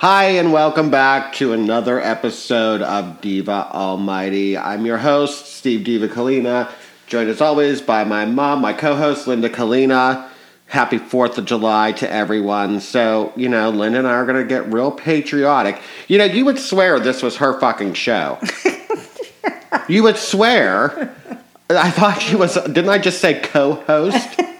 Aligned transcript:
Hi, 0.00 0.24
and 0.24 0.52
welcome 0.52 0.90
back 0.90 1.32
to 1.36 1.54
another 1.54 1.98
episode 1.98 2.82
of 2.82 3.22
Diva 3.22 3.70
Almighty. 3.72 4.54
I'm 4.54 4.84
your 4.84 4.98
host, 4.98 5.46
Steve 5.46 5.84
Diva 5.84 6.06
Kalina, 6.06 6.70
joined 7.06 7.30
as 7.30 7.40
always 7.40 7.80
by 7.80 8.04
my 8.04 8.26
mom, 8.26 8.60
my 8.60 8.74
co 8.74 8.94
host, 8.94 9.26
Linda 9.26 9.48
Kalina. 9.48 10.28
Happy 10.66 10.98
4th 10.98 11.38
of 11.38 11.46
July 11.46 11.92
to 11.92 12.12
everyone. 12.12 12.80
So, 12.80 13.32
you 13.36 13.48
know, 13.48 13.70
Linda 13.70 14.00
and 14.00 14.06
I 14.06 14.10
are 14.10 14.26
going 14.26 14.36
to 14.36 14.46
get 14.46 14.70
real 14.70 14.90
patriotic. 14.90 15.80
You 16.08 16.18
know, 16.18 16.26
you 16.26 16.44
would 16.44 16.58
swear 16.58 17.00
this 17.00 17.22
was 17.22 17.38
her 17.38 17.58
fucking 17.58 17.94
show. 17.94 18.38
you 19.88 20.02
would 20.02 20.18
swear. 20.18 21.16
I 21.70 21.90
thought 21.90 22.20
she 22.20 22.36
was, 22.36 22.56
didn't 22.64 22.90
I 22.90 22.98
just 22.98 23.22
say 23.22 23.40
co 23.40 23.72
host? 23.72 24.40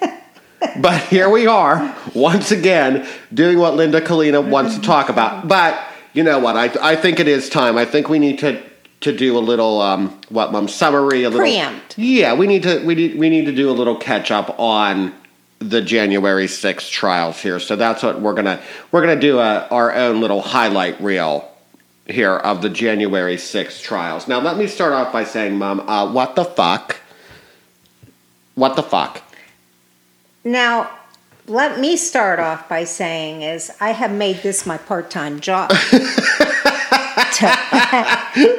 but 0.80 1.02
here 1.04 1.29
we 1.29 1.46
are 1.46 1.95
once 2.14 2.50
again 2.50 3.06
doing 3.32 3.59
what 3.59 3.75
Linda 3.75 4.00
Kalina 4.00 4.46
wants 4.46 4.77
to 4.77 4.82
talk 4.82 5.09
about. 5.09 5.48
But 5.48 5.79
you 6.12 6.23
know 6.23 6.38
what? 6.38 6.56
I 6.56 6.92
I 6.92 6.97
think 6.97 7.20
it 7.20 7.28
is 7.28 7.48
time. 7.48 7.77
I 7.77 7.84
think 7.84 8.09
we 8.09 8.19
need 8.19 8.38
to 8.41 8.62
to 9.00 9.16
do 9.16 9.37
a 9.37 9.41
little 9.41 9.80
um 9.80 10.19
what 10.30 10.52
mom 10.52 10.69
summary 10.69 11.24
a 11.24 11.30
little 11.30 11.45
Preempt. 11.45 11.98
Yeah, 11.98 12.34
we 12.34 12.47
need 12.47 12.62
to 12.62 12.84
we 12.84 12.95
need 12.95 13.19
we 13.19 13.28
need 13.28 13.45
to 13.47 13.52
do 13.52 13.70
a 13.70 13.73
little 13.73 13.97
catch 13.97 14.30
up 14.30 14.59
on 14.59 15.14
the 15.59 15.80
January 15.80 16.47
6th 16.47 16.91
trials 16.91 17.41
here. 17.41 17.59
So 17.59 17.77
that's 17.77 18.02
what 18.02 18.20
we're 18.20 18.34
going 18.34 18.45
to 18.45 18.61
we're 18.92 19.06
to 19.06 19.16
do 19.19 19.38
a, 19.38 19.66
our 19.70 19.95
own 19.95 20.20
little 20.20 20.42
highlight 20.42 21.00
reel 21.00 21.50
here 22.06 22.36
of 22.36 22.62
the 22.62 22.69
January 22.69 23.36
6th 23.36 23.83
trials. 23.83 24.28
Now 24.28 24.41
let 24.41 24.56
me 24.56 24.66
start 24.66 24.92
off 24.92 25.12
by 25.12 25.25
saying 25.25 25.59
mom, 25.59 25.80
uh, 25.80 26.11
what 26.12 26.36
the 26.36 26.45
fuck? 26.45 27.00
What 28.55 28.77
the 28.77 28.83
fuck? 28.83 29.23
Now, 30.46 30.91
let 31.48 31.78
me 31.80 31.96
start 31.96 32.38
off 32.38 32.68
by 32.68 32.84
saying 32.84 33.42
is 33.42 33.73
I 33.80 33.91
have 33.91 34.12
made 34.12 34.45
this 34.45 34.64
my 34.64 34.78
part-time 34.78 35.41
job 35.41 35.70
to, 35.70 35.77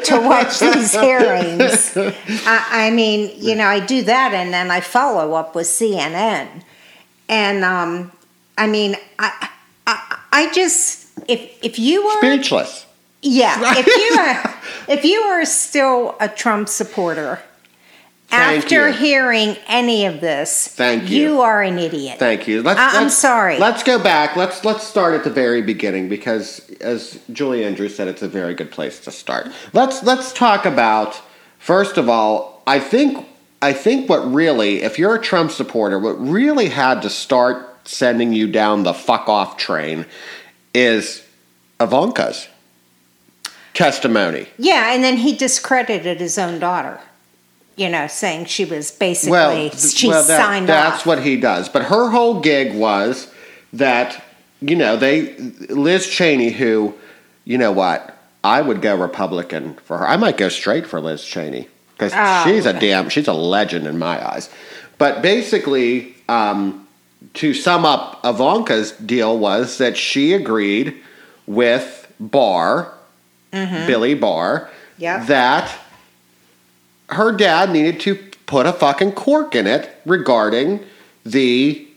to 0.03 0.19
watch 0.21 0.59
these 0.59 0.91
hearings. 0.91 1.95
I, 2.45 2.87
I 2.87 2.91
mean, 2.91 3.31
you 3.37 3.55
know, 3.55 3.67
I 3.67 3.79
do 3.79 4.03
that 4.03 4.33
and 4.33 4.53
then 4.53 4.69
I 4.69 4.81
follow 4.81 5.35
up 5.35 5.55
with 5.55 5.67
CNN. 5.67 6.61
And 7.29 7.63
um, 7.63 8.11
I 8.57 8.67
mean, 8.67 8.97
I, 9.17 9.49
I, 9.87 10.19
I 10.33 10.51
just 10.51 11.07
if 11.29 11.63
if 11.63 11.79
you 11.79 12.05
were 12.05 12.19
Speechless. 12.19 12.85
yeah, 13.21 13.75
if 13.77 13.87
you 13.87 14.13
are 14.19 14.55
if 14.93 15.05
you 15.05 15.21
are 15.21 15.45
still 15.45 16.17
a 16.19 16.27
Trump 16.27 16.67
supporter. 16.67 17.41
Thank 18.29 18.63
After 18.63 18.89
you. 18.89 18.93
hearing 18.93 19.55
any 19.67 20.05
of 20.05 20.19
this, 20.19 20.67
Thank 20.67 21.09
you. 21.09 21.21
You 21.21 21.41
are 21.41 21.61
an 21.63 21.79
idiot. 21.79 22.19
Thank 22.19 22.45
you. 22.45 22.61
Let's, 22.61 22.77
I- 22.79 22.97
I'm 22.97 23.03
let's- 23.03 23.17
sorry. 23.17 23.57
Let's 23.57 23.83
go 23.83 23.97
back. 24.03 24.35
Let's 24.35 24.65
let's 24.65 24.83
start 24.83 25.13
at 25.13 25.23
the 25.23 25.29
very 25.29 25.61
beginning 25.61 26.09
because, 26.09 26.69
as 26.81 27.19
Julie 27.31 27.63
Andrews 27.63 27.95
said, 27.95 28.09
it's 28.09 28.21
a 28.21 28.27
very 28.27 28.53
good 28.53 28.69
place 28.69 28.99
to 29.01 29.11
start. 29.11 29.49
Let's 29.71 30.03
let's 30.03 30.33
talk 30.33 30.65
about 30.65 31.21
first 31.57 31.97
of 31.97 32.09
all. 32.09 32.61
I 32.67 32.81
think 32.81 33.25
I 33.61 33.71
think 33.71 34.09
what 34.09 34.29
really, 34.33 34.81
if 34.81 34.99
you're 34.99 35.15
a 35.15 35.21
Trump 35.21 35.51
supporter, 35.51 35.97
what 35.97 36.19
really 36.19 36.67
had 36.67 37.01
to 37.03 37.09
start 37.09 37.87
sending 37.87 38.33
you 38.33 38.51
down 38.51 38.83
the 38.83 38.93
fuck 38.93 39.29
off 39.29 39.55
train 39.55 40.05
is 40.73 41.23
Ivanka's 41.79 42.49
testimony. 43.73 44.47
Yeah, 44.57 44.93
and 44.93 45.01
then 45.01 45.15
he 45.17 45.33
discredited 45.33 46.19
his 46.19 46.37
own 46.37 46.59
daughter. 46.59 46.99
You 47.77 47.89
know, 47.89 48.07
saying 48.07 48.45
she 48.45 48.65
was 48.65 48.91
basically 48.91 49.31
well, 49.31 49.69
she 49.71 50.07
well, 50.09 50.23
that- 50.23 50.41
signed 50.41 50.67
that's 50.67 51.01
off. 51.01 51.05
what 51.05 51.21
he 51.23 51.37
does. 51.37 51.69
But 51.69 51.83
her 51.83 52.09
whole 52.09 52.39
gig 52.41 52.73
was 52.75 53.31
that 53.73 54.23
you 54.61 54.75
know 54.75 54.97
they 54.97 55.35
Liz 55.69 56.07
Cheney, 56.07 56.49
who 56.49 56.95
you 57.45 57.57
know 57.57 57.71
what 57.71 58.17
I 58.43 58.61
would 58.61 58.81
go 58.81 58.95
Republican 58.95 59.75
for 59.85 59.99
her. 59.99 60.07
I 60.07 60.17
might 60.17 60.37
go 60.37 60.49
straight 60.49 60.87
for 60.87 60.99
Liz 60.99 61.23
Cheney 61.23 61.67
because 61.93 62.13
Oh. 62.15 62.43
she's 62.45 62.65
a 62.65 62.73
damn 62.73 63.09
she's 63.09 63.27
a 63.27 63.33
legend 63.33 63.85
in 63.85 63.99
my 63.99 64.27
eyes. 64.27 64.49
But 64.97 65.21
basically, 65.21 66.15
um, 66.27 66.87
to 67.35 67.53
sum 67.53 67.85
up 67.85 68.19
Ivanka's 68.25 68.91
deal 68.93 69.37
was 69.37 69.77
that 69.77 69.95
she 69.97 70.33
agreed 70.33 70.95
with 71.45 72.11
Barr, 72.19 72.91
Billy 73.51 74.15
Barr, 74.15 74.61
Mm-hmm. 74.61 75.03
Yep. 75.03 75.27
that 75.27 75.71
her 77.09 77.31
dad 77.31 77.71
needed 77.71 77.99
to 78.01 78.15
put 78.45 78.65
a 78.65 78.73
fucking 78.73 79.13
cork 79.13 79.55
in 79.55 79.67
it 79.67 79.89
regarding 80.05 80.79
the 81.25 81.87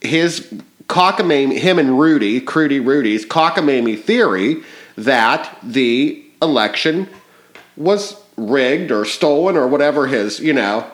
his 0.00 0.52
cockamamie 0.88 1.58
him 1.58 1.78
and 1.78 1.98
Rudy, 1.98 2.40
Crudy 2.40 2.80
Rudy's 2.80 3.26
cockamamie 3.26 4.00
theory 4.00 4.62
that 4.96 5.58
the 5.62 6.22
election 6.40 7.08
was 7.76 8.22
rigged 8.36 8.90
or 8.90 9.04
stolen 9.04 9.56
or 9.56 9.66
whatever 9.66 10.06
his, 10.06 10.38
you 10.40 10.52
know. 10.52 10.90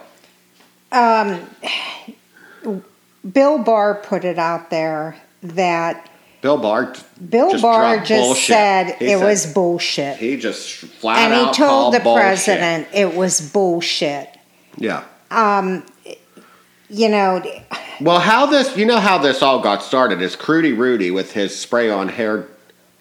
Um, 0.90 1.48
Bill 3.30 3.58
Barr 3.58 3.94
put 3.94 4.24
it 4.24 4.38
out 4.38 4.70
there 4.70 5.16
that 5.42 6.08
Bill 6.42 6.58
Barr 6.58 6.92
Bill 7.30 7.52
just 7.52 7.62
Barr 7.62 7.98
just 7.98 8.10
bullshit. 8.10 8.44
said 8.46 8.96
He 8.98 9.06
it 9.06 9.18
said- 9.18 9.24
was 9.24 9.46
bullshit. 9.46 10.16
he 10.18 10.36
just 10.36 10.70
flat 10.70 11.30
and 11.32 11.46
he 11.48 11.52
told 11.54 11.94
the 11.94 12.00
bullshit. 12.00 12.22
president 12.22 12.88
it 12.92 13.14
was 13.14 13.40
bullshit. 13.40 14.28
Yeah. 14.76 15.04
Um, 15.30 15.84
You 16.88 17.08
know, 17.08 17.42
Well, 18.02 18.20
how 18.20 18.44
this, 18.44 18.76
you 18.76 18.84
know, 18.84 18.98
how 19.00 19.16
this 19.16 19.40
all 19.40 19.60
got 19.60 19.82
started 19.82 20.20
is 20.20 20.36
Crudy 20.36 20.74
Rudy 20.74 21.10
with 21.10 21.32
his 21.32 21.58
spray 21.58 21.88
on 21.88 22.08
hair 22.10 22.48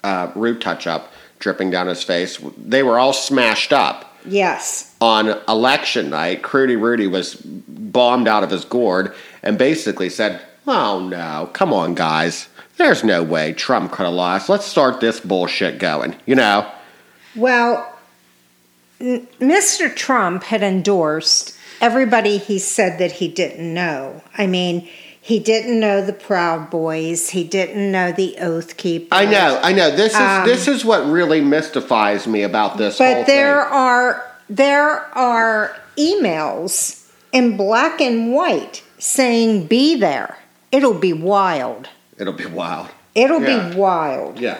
uh, 0.01 0.31
root 0.33 0.61
touch 0.61 0.87
up 0.87 1.11
dripping 1.39 1.71
down 1.71 1.87
his 1.87 2.01
face. 2.01 2.39
They 2.57 2.83
were 2.83 2.97
all 2.99 3.11
smashed 3.11 3.73
up 3.73 4.15
yes. 4.25 4.93
on 5.01 5.37
election 5.49 6.09
night. 6.11 6.41
Crudy 6.41 6.77
Rudy 6.77 7.07
was 7.07 7.35
bombed 7.35 8.29
out 8.29 8.43
of 8.43 8.49
his 8.51 8.63
gourd 8.63 9.13
and 9.43 9.57
basically 9.57 10.07
said, 10.09 10.39
Oh 10.65 10.99
no, 10.99 11.49
come 11.51 11.73
on, 11.73 11.93
guys. 11.93 12.47
There's 12.77 13.03
no 13.03 13.21
way 13.23 13.53
Trump 13.53 13.91
could 13.91 14.05
have 14.05 14.13
lost. 14.13 14.49
Let's 14.49 14.65
start 14.65 14.99
this 15.01 15.19
bullshit 15.19 15.77
going, 15.79 16.15
you 16.25 16.35
know? 16.35 16.69
Well, 17.35 17.91
n- 18.99 19.27
Mr. 19.39 19.93
Trump 19.95 20.43
had 20.43 20.63
endorsed 20.63 21.55
everybody 21.79 22.37
he 22.37 22.57
said 22.59 22.97
that 22.99 23.13
he 23.13 23.27
didn't 23.27 23.73
know. 23.73 24.23
I 24.37 24.47
mean, 24.47 24.87
he 25.23 25.37
didn't 25.39 25.79
know 25.79 26.03
the 26.03 26.13
Proud 26.13 26.69
Boys. 26.71 27.29
He 27.29 27.43
didn't 27.43 27.91
know 27.91 28.11
the 28.11 28.35
Oath 28.39 28.77
Keepers. 28.77 29.09
I 29.11 29.25
know, 29.25 29.59
I 29.61 29.71
know. 29.73 29.91
This 29.95 30.13
is 30.13 30.19
Um, 30.19 30.45
this 30.47 30.67
is 30.67 30.83
what 30.83 31.05
really 31.05 31.41
mystifies 31.41 32.25
me 32.25 32.41
about 32.41 32.77
this 32.77 32.97
whole 32.97 33.13
But 33.13 33.27
there 33.27 33.61
thing. 33.63 33.71
are 33.73 34.27
there 34.49 35.05
are 35.15 35.75
emails 35.97 37.05
in 37.31 37.55
black 37.55 38.01
and 38.01 38.33
white 38.33 38.81
saying 38.97 39.67
be 39.67 39.95
there. 39.95 40.37
It'll 40.71 40.93
be 40.95 41.13
wild. 41.13 41.87
It'll 42.21 42.33
be 42.33 42.45
wild. 42.45 42.87
It'll 43.15 43.41
Yeah. 43.41 43.69
be 43.69 43.75
wild. 43.75 44.39
Yeah. 44.39 44.57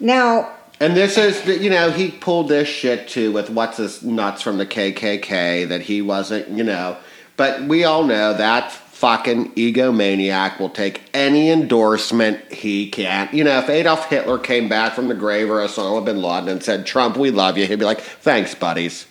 Now, 0.00 0.50
And 0.80 0.96
this 0.96 1.18
is, 1.18 1.44
you 1.60 1.70
know, 1.70 1.90
he 1.90 2.08
pulled 2.10 2.48
this 2.48 2.68
shit 2.68 3.08
too 3.08 3.32
with 3.32 3.50
what's 3.50 3.78
his 3.78 4.02
nuts 4.04 4.42
from 4.42 4.58
the 4.58 4.66
KKK 4.66 5.64
that 5.68 5.82
he 5.82 6.02
wasn't, 6.02 6.48
you 6.50 6.62
know. 6.62 6.96
But 7.36 7.62
we 7.62 7.82
all 7.84 8.04
know 8.04 8.32
that 8.34 8.70
fucking 8.70 9.52
egomaniac 9.54 10.58
will 10.60 10.70
take 10.70 11.02
any 11.14 11.50
endorsement 11.50 12.52
he 12.52 12.88
can. 12.90 13.28
You 13.32 13.42
know, 13.44 13.58
if 13.58 13.68
Adolf 13.68 14.08
Hitler 14.08 14.38
came 14.38 14.68
back 14.68 14.94
from 14.94 15.08
the 15.08 15.14
grave 15.14 15.50
or 15.50 15.58
Osama 15.58 16.04
bin 16.04 16.20
Laden 16.22 16.48
and 16.48 16.62
said, 16.62 16.86
Trump, 16.86 17.16
we 17.16 17.30
love 17.32 17.56
you, 17.58 17.66
he'd 17.66 17.78
be 17.80 17.84
like, 17.84 18.00
thanks, 18.00 18.54
buddies. 18.54 19.06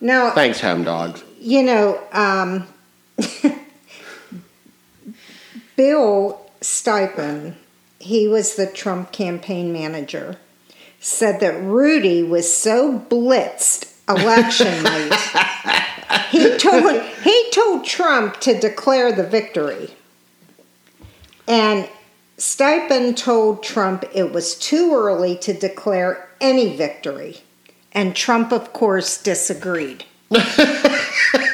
No. 0.00 0.30
Thanks, 0.34 0.60
home 0.60 0.84
dogs. 0.84 1.22
you 1.40 1.62
know, 1.64 1.98
um, 2.12 2.66
Bill 5.80 6.38
Stepien, 6.60 7.54
he 7.98 8.28
was 8.28 8.56
the 8.56 8.66
Trump 8.66 9.12
campaign 9.12 9.72
manager, 9.72 10.36
said 11.00 11.40
that 11.40 11.58
Rudy 11.58 12.22
was 12.22 12.54
so 12.54 12.98
blitzed 12.98 13.90
election 14.06 14.82
night. 14.82 15.14
he 16.28 16.58
told 16.58 17.00
he 17.24 17.50
told 17.50 17.86
Trump 17.86 18.40
to 18.40 18.60
declare 18.60 19.10
the 19.10 19.26
victory. 19.26 19.94
And 21.48 21.88
Stipend 22.36 23.16
told 23.16 23.62
Trump 23.62 24.04
it 24.12 24.32
was 24.32 24.56
too 24.56 24.92
early 24.94 25.34
to 25.38 25.54
declare 25.54 26.28
any 26.42 26.76
victory. 26.76 27.38
And 27.92 28.14
Trump, 28.14 28.52
of 28.52 28.74
course, 28.74 29.16
disagreed. 29.22 30.04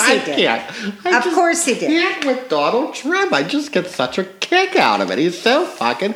of 0.00 0.06
course 0.06 0.08
he 0.08 0.14
I 0.20 0.24
did. 0.24 0.36
can't. 0.36 1.06
I 1.06 1.18
Of 1.18 1.34
course 1.34 1.64
he 1.64 1.74
did. 1.74 1.88
can't 1.88 2.24
with 2.24 2.48
Donald 2.48 2.94
Trump. 2.94 3.32
I 3.32 3.42
just 3.42 3.72
get 3.72 3.86
such 3.86 4.18
a 4.18 4.24
kick 4.24 4.76
out 4.76 5.00
of 5.00 5.10
it. 5.10 5.18
He's 5.18 5.40
so 5.40 5.66
fucking 5.66 6.14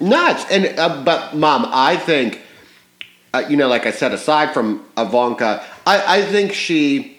nuts. 0.00 0.44
And 0.50 0.78
uh, 0.78 1.02
but 1.04 1.34
mom, 1.36 1.66
I 1.68 1.96
think, 1.96 2.40
uh, 3.34 3.44
you 3.48 3.56
know, 3.56 3.68
like 3.68 3.86
I 3.86 3.90
said, 3.90 4.12
aside 4.12 4.52
from 4.54 4.84
Ivanka, 4.96 5.64
I, 5.86 6.18
I 6.18 6.22
think 6.24 6.52
she. 6.52 7.14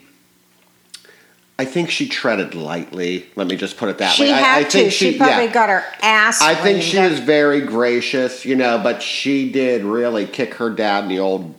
I 1.58 1.66
think 1.66 1.90
she 1.90 2.08
treaded 2.08 2.54
lightly. 2.54 3.26
Let 3.36 3.46
me 3.46 3.54
just 3.54 3.76
put 3.76 3.90
it 3.90 3.98
that 3.98 4.14
She 4.14 4.22
way. 4.24 4.32
I- 4.32 4.36
had 4.38 4.58
I, 4.60 4.62
to. 4.64 4.70
think 4.70 4.92
She, 4.92 5.12
she, 5.12 5.18
probably 5.18 5.44
yeah. 5.44 5.52
got 5.52 5.68
her 5.68 5.84
ass. 6.00 6.40
I 6.40 6.54
think 6.54 6.82
she 6.82 6.96
up. 6.96 7.10
was 7.10 7.20
very 7.20 7.60
gracious, 7.60 8.46
you 8.46 8.56
know, 8.56 8.78
but 8.82 9.02
she 9.02 9.52
did 9.52 9.84
really 9.84 10.24
kick 10.26 10.54
her 10.54 10.70
dad 10.70 11.02
in 11.04 11.10
the 11.10 11.18
old 11.18 11.54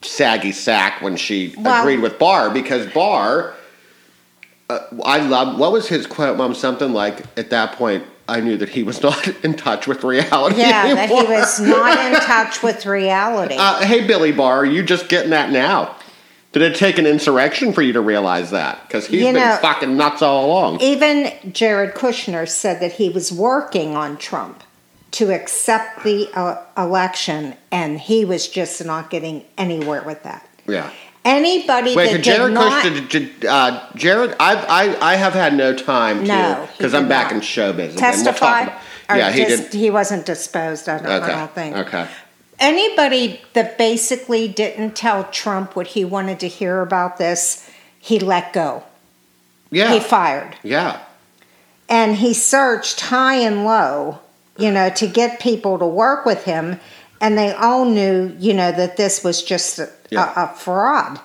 saggy 0.00 0.50
sack 0.50 1.00
when 1.02 1.16
she 1.16 1.54
Well- 1.56 1.82
agreed 1.82 2.00
with 2.00 2.18
Barr 2.18 2.50
because 2.50 2.88
Barr. 2.92 3.54
Uh, 4.70 4.78
I 5.04 5.18
love 5.18 5.58
what 5.58 5.72
was 5.72 5.88
his 5.88 6.06
quote, 6.06 6.36
Mom? 6.38 6.54
Something 6.54 6.92
like, 6.92 7.20
"At 7.38 7.50
that 7.50 7.72
point, 7.76 8.04
I 8.28 8.40
knew 8.40 8.56
that 8.56 8.70
he 8.70 8.82
was 8.82 9.02
not 9.08 9.26
in 9.44 9.54
touch 9.54 9.86
with 9.86 10.04
reality." 10.04 10.56
Yeah, 10.60 10.94
that 10.94 11.08
he 11.08 11.14
was 11.14 11.60
not 11.60 11.98
in 11.98 12.20
touch 12.20 12.62
with 12.62 12.86
reality. 12.86 13.56
Uh, 13.58 13.84
hey, 13.84 14.06
Billy 14.06 14.32
Barr, 14.32 14.58
are 14.60 14.64
you 14.64 14.82
just 14.82 15.08
getting 15.08 15.30
that 15.30 15.50
now? 15.50 15.96
Did 16.52 16.62
it 16.62 16.76
take 16.76 16.98
an 16.98 17.06
insurrection 17.06 17.72
for 17.72 17.80
you 17.80 17.94
to 17.94 18.00
realize 18.02 18.50
that? 18.50 18.86
Because 18.86 19.06
he's 19.06 19.20
You 19.20 19.26
been 19.28 19.36
know- 19.36 19.58
fucking 19.62 19.96
nuts 19.96 20.20
all 20.20 20.44
along. 20.46 20.80
Even 20.82 21.32
Jared 21.50 21.94
Kushner 21.94 22.46
said 22.46 22.80
that 22.80 22.92
he 22.92 23.08
was 23.08 23.32
working 23.32 23.96
on 23.96 24.18
Trump 24.18 24.62
to 25.12 25.30
accept 25.34 26.04
the 26.04 26.28
uh, 26.34 26.62
election, 26.76 27.54
and 27.70 27.98
he 28.00 28.24
was 28.26 28.48
just 28.48 28.84
not 28.84 29.08
getting 29.10 29.44
anywhere 29.58 30.02
with 30.02 30.22
that. 30.24 30.46
yeah. 30.66 30.90
Anybody 31.24 31.94
Wait, 31.94 32.12
that 32.12 32.22
Jared 32.24 32.48
did 32.48 32.54
not, 32.54 32.84
Kushner, 32.84 33.08
did, 33.08 33.44
uh, 33.44 33.86
Jared, 33.94 34.34
I, 34.40 34.54
I, 35.00 35.12
I 35.12 35.14
have 35.16 35.34
had 35.34 35.54
no 35.54 35.72
time 35.74 36.24
No, 36.24 36.26
to, 36.66 36.66
he 36.66 36.76
because 36.78 36.94
I'm 36.94 37.02
did 37.04 37.08
back 37.10 37.26
not. 37.30 37.36
in 37.36 37.40
show 37.42 37.72
business. 37.72 38.00
testify, 38.00 38.60
And 38.62 38.66
we'll 38.68 38.74
talk 38.76 38.82
or 39.08 39.14
about, 39.14 39.18
yeah, 39.18 39.30
he 39.30 39.44
just, 39.44 39.70
did. 39.70 39.80
he 39.80 39.90
wasn't 39.90 40.26
disposed. 40.26 40.88
I 40.88 40.98
don't, 40.98 41.06
I 41.06 41.16
Okay. 41.18 41.26
don't 41.32 41.54
think. 41.54 41.76
Okay. 41.76 42.08
Anybody 42.58 43.40
that 43.54 43.78
basically 43.78 44.48
didn't 44.48 44.94
tell 44.96 45.24
Trump 45.24 45.76
what 45.76 45.88
he 45.88 46.04
wanted 46.04 46.40
to 46.40 46.48
hear 46.48 46.80
about 46.80 47.18
this, 47.18 47.68
he 48.00 48.18
let 48.18 48.52
go. 48.52 48.82
Yeah. 49.70 49.92
He 49.92 50.00
fired. 50.00 50.56
yeah. 50.62 51.00
and 51.88 52.16
he 52.16 52.34
searched 52.34 53.00
high 53.00 53.36
and 53.36 53.64
low, 53.64 54.18
you 54.56 54.70
know, 54.70 54.90
to 54.90 55.06
get 55.06 55.40
people 55.40 55.78
to 55.78 55.86
work 55.86 56.24
with 56.26 56.44
him, 56.44 56.78
and 57.22 57.38
they 57.38 57.52
all 57.52 57.86
knew, 57.86 58.36
you 58.38 58.52
know, 58.52 58.72
that 58.72 58.98
this 58.98 59.24
was 59.24 59.42
just 59.42 59.78
a, 59.78 59.88
Yeah. 60.10 60.32
a, 60.36 60.44
a 60.44 60.48
fraud. 60.54 61.20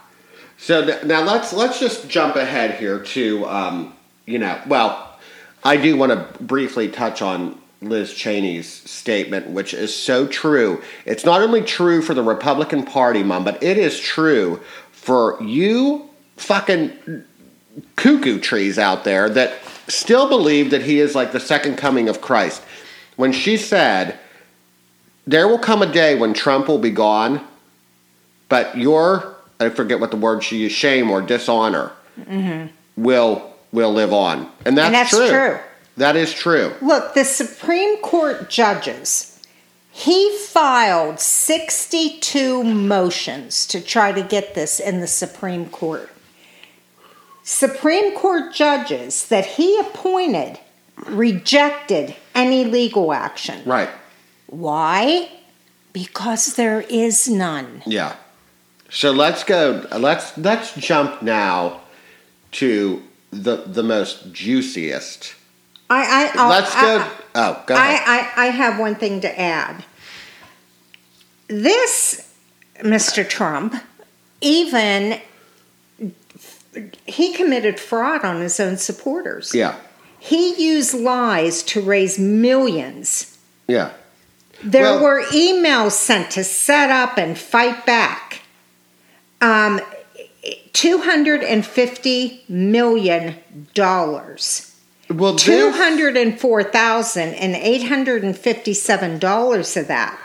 So 0.57 0.85
th- 0.85 1.03
now 1.03 1.21
let's 1.23 1.51
let's 1.51 1.79
just 1.79 2.07
jump 2.07 2.35
ahead 2.37 2.75
here 2.79 2.99
to 2.99 3.45
um, 3.47 3.93
you 4.25 4.39
know 4.39 4.59
well 4.67 5.17
I 5.63 5.77
do 5.77 5.97
want 5.97 6.11
to 6.13 6.43
briefly 6.43 6.87
touch 6.87 7.21
on 7.21 7.59
Liz 7.81 8.11
Cheney's 8.13 8.67
statement, 8.67 9.49
which 9.49 9.73
is 9.73 9.95
so 9.95 10.25
true. 10.27 10.81
It's 11.05 11.25
not 11.25 11.41
only 11.41 11.61
true 11.61 12.01
for 12.01 12.13
the 12.15 12.23
Republican 12.23 12.83
Party, 12.83 13.21
mom, 13.21 13.43
but 13.43 13.61
it 13.61 13.77
is 13.77 13.99
true 13.99 14.61
for 14.91 15.37
you 15.43 16.09
fucking 16.37 17.23
cuckoo 17.95 18.39
trees 18.39 18.79
out 18.79 19.03
there 19.03 19.29
that 19.29 19.53
still 19.87 20.27
believe 20.27 20.71
that 20.71 20.81
he 20.83 20.99
is 20.99 21.13
like 21.15 21.31
the 21.31 21.39
second 21.39 21.77
coming 21.77 22.09
of 22.09 22.19
Christ. 22.21 22.63
When 23.15 23.31
she 23.31 23.57
said, 23.57 24.17
There 25.27 25.47
will 25.47 25.59
come 25.59 25.81
a 25.81 25.91
day 25.91 26.15
when 26.15 26.33
Trump 26.33 26.67
will 26.67 26.79
be 26.79 26.89
gone, 26.89 27.45
but 28.49 28.77
your 28.77 29.35
I 29.59 29.69
forget 29.69 29.99
what 29.99 30.11
the 30.11 30.17
word 30.17 30.43
she 30.43 30.57
used, 30.57 30.75
shame 30.75 31.09
or 31.09 31.21
dishonor 31.21 31.91
mm-hmm. 32.19 32.67
will 33.01 33.53
will 33.71 33.91
live 33.91 34.13
on. 34.13 34.49
And 34.65 34.77
that's, 34.77 34.87
And 34.87 34.95
that's 34.95 35.09
true. 35.09 35.29
true. 35.29 35.59
That 35.97 36.15
is 36.15 36.31
true. 36.33 36.73
Look, 36.81 37.15
the 37.15 37.25
Supreme 37.25 37.97
Court 37.97 38.49
judges, 38.49 39.41
he 39.91 40.37
filed 40.37 41.19
62 41.19 42.63
motions 42.63 43.65
to 43.67 43.81
try 43.81 44.11
to 44.11 44.21
get 44.21 44.53
this 44.53 44.79
in 44.79 45.01
the 45.01 45.07
Supreme 45.07 45.69
Court. 45.69 46.09
Supreme 47.43 48.15
Court 48.15 48.53
judges 48.53 49.27
that 49.29 49.45
he 49.45 49.79
appointed 49.79 50.59
rejected 51.07 52.15
any 52.35 52.65
legal 52.65 53.11
action. 53.11 53.61
Right. 53.65 53.89
Why? 54.47 55.29
Because 55.93 56.55
there 56.55 56.81
is 56.81 57.27
none. 57.27 57.83
Yeah. 57.85 58.15
So 58.89 59.11
let's 59.11 59.43
go 59.43 59.85
let's 59.97 60.37
let's 60.37 60.73
jump 60.75 61.21
now 61.21 61.81
to 62.53 63.03
the 63.31 63.57
the 63.65 63.83
most 63.83 64.31
juiciest. 64.33 65.35
I, 65.89 66.31
I, 66.35 66.41
I'll- 66.41 66.49
let's 66.49 66.75
I- 66.75 66.81
go 66.81 67.11
oh, 67.35 67.63
go 67.67 67.75
ahead. 67.75 68.01
I, 68.05 68.43
I, 68.43 68.47
I 68.47 68.49
have 68.51 68.79
one 68.79 68.95
thing 68.95 69.21
to 69.21 69.39
add. 69.39 69.83
This, 71.47 72.33
Mr. 72.81 73.27
Trump, 73.27 73.75
even 74.41 75.21
he 77.05 77.33
committed 77.33 77.79
fraud 77.79 78.23
on 78.25 78.41
his 78.41 78.59
own 78.59 78.77
supporters. 78.77 79.53
yeah. 79.55 79.75
He 80.19 80.61
used 80.71 80.93
lies 80.93 81.63
to 81.63 81.81
raise 81.81 82.19
millions. 82.19 83.37
Yeah. 83.67 83.93
There 84.63 84.83
Well- 84.83 84.99
were 85.03 85.23
emails 85.31 85.91
sent 85.91 86.31
to 86.31 86.43
set 86.43 86.89
up 86.89 87.17
and 87.17 87.37
fight 87.37 87.85
back. 87.85 88.41
Um, 89.41 89.79
two 90.73 90.99
hundred 90.99 91.43
and 91.43 91.65
fifty 91.65 92.43
million 92.49 93.35
dollars. 93.73 94.71
Well, 95.09 95.35
Two 95.35 95.51
this- 95.51 95.75
hundred 95.77 96.17
and 96.17 96.39
four 96.39 96.63
thousand 96.63 97.35
and 97.35 97.55
eight 97.55 97.83
hundred 97.87 98.23
and 98.23 98.37
fifty-seven 98.37 99.19
dollars 99.19 99.77
of 99.77 99.87
that 99.87 100.17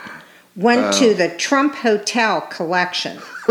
went 0.55 0.85
Oh. 0.95 0.99
to 0.99 1.13
the 1.13 1.29
Trump 1.29 1.75
Hotel 1.75 2.41
collection. 2.41 3.17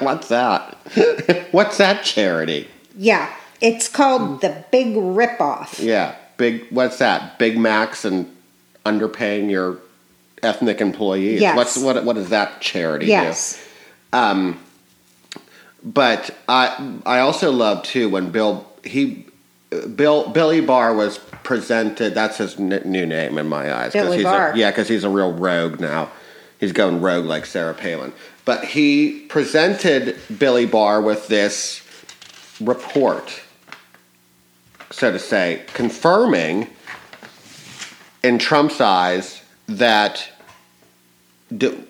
what's 0.00 0.28
that? 0.28 0.76
what's 1.50 1.78
that 1.78 2.04
charity? 2.04 2.68
Yeah, 2.96 3.32
it's 3.60 3.88
called 3.88 4.42
the 4.42 4.64
Big 4.70 4.94
Ripoff. 4.94 5.82
Yeah. 5.82 6.14
Big 6.36 6.66
what's 6.70 6.98
that? 6.98 7.38
Big 7.38 7.58
Macs 7.58 8.04
and 8.04 8.30
underpaying 8.86 9.50
your 9.50 9.78
ethnic 10.42 10.80
employees. 10.80 11.40
Yes. 11.40 11.56
What's 11.56 11.76
what 11.78 12.04
what 12.04 12.16
does 12.16 12.30
that 12.30 12.60
charity 12.60 13.06
do? 13.06 13.12
Yes, 13.12 13.62
um, 14.12 14.58
But 15.82 16.36
I 16.48 16.98
I 17.06 17.20
also 17.20 17.50
love 17.52 17.82
too 17.82 18.08
when 18.08 18.30
Bill 18.30 18.66
he 18.84 19.26
Bill 19.94 20.28
Billy 20.30 20.60
Barr 20.60 20.94
was 20.94 21.18
presented. 21.42 22.14
That's 22.14 22.38
his 22.38 22.58
n- 22.58 22.82
new 22.84 23.06
name 23.06 23.38
in 23.38 23.48
my 23.48 23.72
eyes. 23.72 23.92
Billy 23.92 24.18
he's 24.18 24.24
Barr. 24.24 24.52
A, 24.52 24.56
yeah, 24.56 24.70
because 24.70 24.88
he's 24.88 25.04
a 25.04 25.10
real 25.10 25.32
rogue 25.32 25.80
now. 25.80 26.10
He's 26.58 26.72
going 26.72 27.00
rogue 27.00 27.24
like 27.24 27.46
Sarah 27.46 27.74
Palin. 27.74 28.12
But 28.44 28.64
he 28.64 29.20
presented 29.28 30.18
Billy 30.38 30.66
Barr 30.66 31.00
with 31.00 31.28
this 31.28 31.82
report, 32.60 33.40
so 34.90 35.12
to 35.12 35.18
say, 35.18 35.62
confirming 35.72 36.68
in 38.22 38.38
Trump's 38.38 38.80
eyes 38.80 39.40
that. 39.78 40.28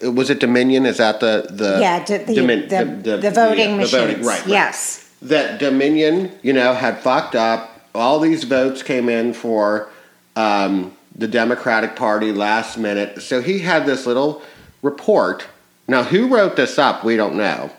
Was 0.03 0.31
it 0.31 0.41
Dominion? 0.41 0.87
Is 0.87 0.97
that 0.99 1.21
the 1.21 1.47
the 1.51 1.79
yeah, 1.81 2.03
the, 2.05 2.19
the, 2.19 2.35
Domin- 2.35 2.69
the, 2.69 3.17
the, 3.19 3.31
voting 3.31 3.73
the 3.73 3.77
machines. 3.77 3.93
voting, 3.93 4.25
right, 4.25 4.41
right. 4.41 4.47
Yes, 4.47 5.13
that 5.23 5.59
Dominion, 5.59 6.33
you 6.43 6.53
know, 6.53 6.73
had 6.75 7.01
fucked 7.01 7.35
up. 7.35 7.67
All 7.95 8.21
these 8.21 8.45
votes 8.45 8.83
came 8.83 9.09
in 9.09 9.35
for 9.35 9.91
um, 10.37 10.97
the 11.15 11.29
Democratic 11.29 11.97
Party 11.97 12.33
last 12.33 12.79
minute. 12.79 13.21
So 13.21 13.43
he 13.43 13.59
had 13.59 13.85
this 13.85 14.07
little 14.07 14.43
report. 14.83 15.47
Now, 15.89 16.05
who 16.05 16.29
wrote 16.35 16.57
this 16.57 16.79
up? 16.79 17.05
We 17.05 17.17
don't 17.17 17.35
know. 17.35 17.71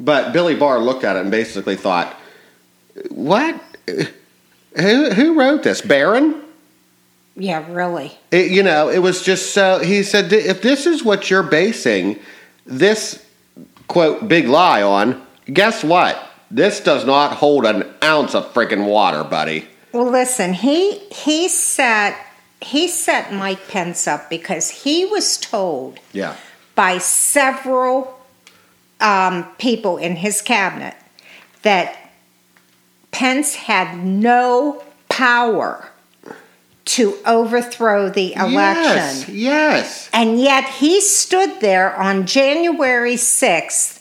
But 0.00 0.32
Billy 0.32 0.54
Barr 0.54 0.78
looked 0.78 1.04
at 1.04 1.16
it 1.16 1.20
and 1.20 1.30
basically 1.30 1.76
thought, 1.76 2.14
"What? 3.10 3.60
Who 4.76 5.10
who 5.10 5.38
wrote 5.38 5.62
this? 5.64 5.80
Barron?" 5.80 6.42
Yeah, 7.38 7.64
really. 7.72 8.12
It, 8.30 8.50
you 8.50 8.62
know, 8.62 8.88
it 8.88 8.98
was 8.98 9.22
just 9.22 9.52
so. 9.54 9.78
He 9.78 10.02
said, 10.02 10.32
if 10.32 10.60
this 10.62 10.86
is 10.86 11.04
what 11.04 11.30
you're 11.30 11.42
basing 11.42 12.18
this 12.66 13.24
quote 13.86 14.28
big 14.28 14.46
lie 14.48 14.82
on, 14.82 15.24
guess 15.46 15.82
what? 15.82 16.22
This 16.50 16.80
does 16.80 17.04
not 17.06 17.32
hold 17.32 17.64
an 17.64 17.86
ounce 18.02 18.34
of 18.34 18.52
freaking 18.52 18.86
water, 18.86 19.24
buddy. 19.24 19.66
Well, 19.92 20.10
listen, 20.10 20.52
he 20.52 20.98
he 21.10 21.48
set 21.48 22.16
he 22.60 22.88
set 22.88 23.32
Mike 23.32 23.68
Pence 23.68 24.06
up 24.08 24.28
because 24.28 24.70
he 24.70 25.04
was 25.04 25.38
told 25.38 25.98
Yeah. 26.12 26.34
by 26.74 26.98
several 26.98 28.18
um, 29.00 29.46
people 29.58 29.96
in 29.96 30.16
his 30.16 30.42
cabinet 30.42 30.94
that 31.62 31.96
Pence 33.12 33.54
had 33.54 33.96
no 34.04 34.82
power 35.08 35.88
to 36.88 37.18
overthrow 37.26 38.08
the 38.08 38.34
election. 38.34 38.54
Yes. 38.56 39.28
Yes. 39.28 40.10
And 40.12 40.40
yet 40.40 40.64
he 40.64 41.00
stood 41.00 41.60
there 41.60 41.94
on 41.96 42.26
January 42.26 43.16
6th 43.16 44.00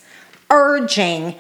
urging 0.50 1.36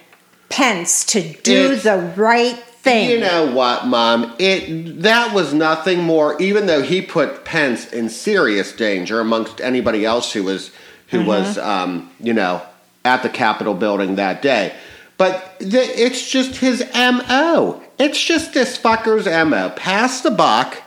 Pence 0.49 1.03
to 1.05 1.21
do 1.21 1.71
It's- 1.73 1.83
the 1.83 1.97
right 2.15 2.57
thing. 2.81 3.09
You 3.09 3.19
know 3.19 3.51
what, 3.53 3.85
Mom? 3.85 4.33
It 4.39 5.01
that 5.01 5.33
was 5.33 5.53
nothing 5.53 6.03
more. 6.03 6.41
Even 6.41 6.67
though 6.67 6.81
he 6.81 7.01
put 7.01 7.43
Pence 7.43 7.91
in 7.91 8.09
serious 8.09 8.71
danger 8.71 9.19
amongst 9.19 9.59
anybody 9.61 10.05
else 10.05 10.31
who 10.31 10.43
was 10.43 10.71
who 11.07 11.23
was 11.25 11.57
um, 11.57 12.09
you 12.19 12.33
know 12.33 12.61
at 13.05 13.23
the 13.23 13.29
Capitol 13.29 13.73
building 13.73 14.15
that 14.15 14.41
day, 14.41 14.73
But 15.17 15.55
the, 15.59 15.79
it's 15.79 16.29
just 16.29 16.57
his 16.57 16.83
MO. 16.93 17.81
It's 17.99 18.21
just 18.23 18.53
this 18.53 18.77
fucker's 18.77 19.25
MO. 19.25 19.69
Pass 19.75 20.21
the 20.21 20.31
buck. 20.31 20.81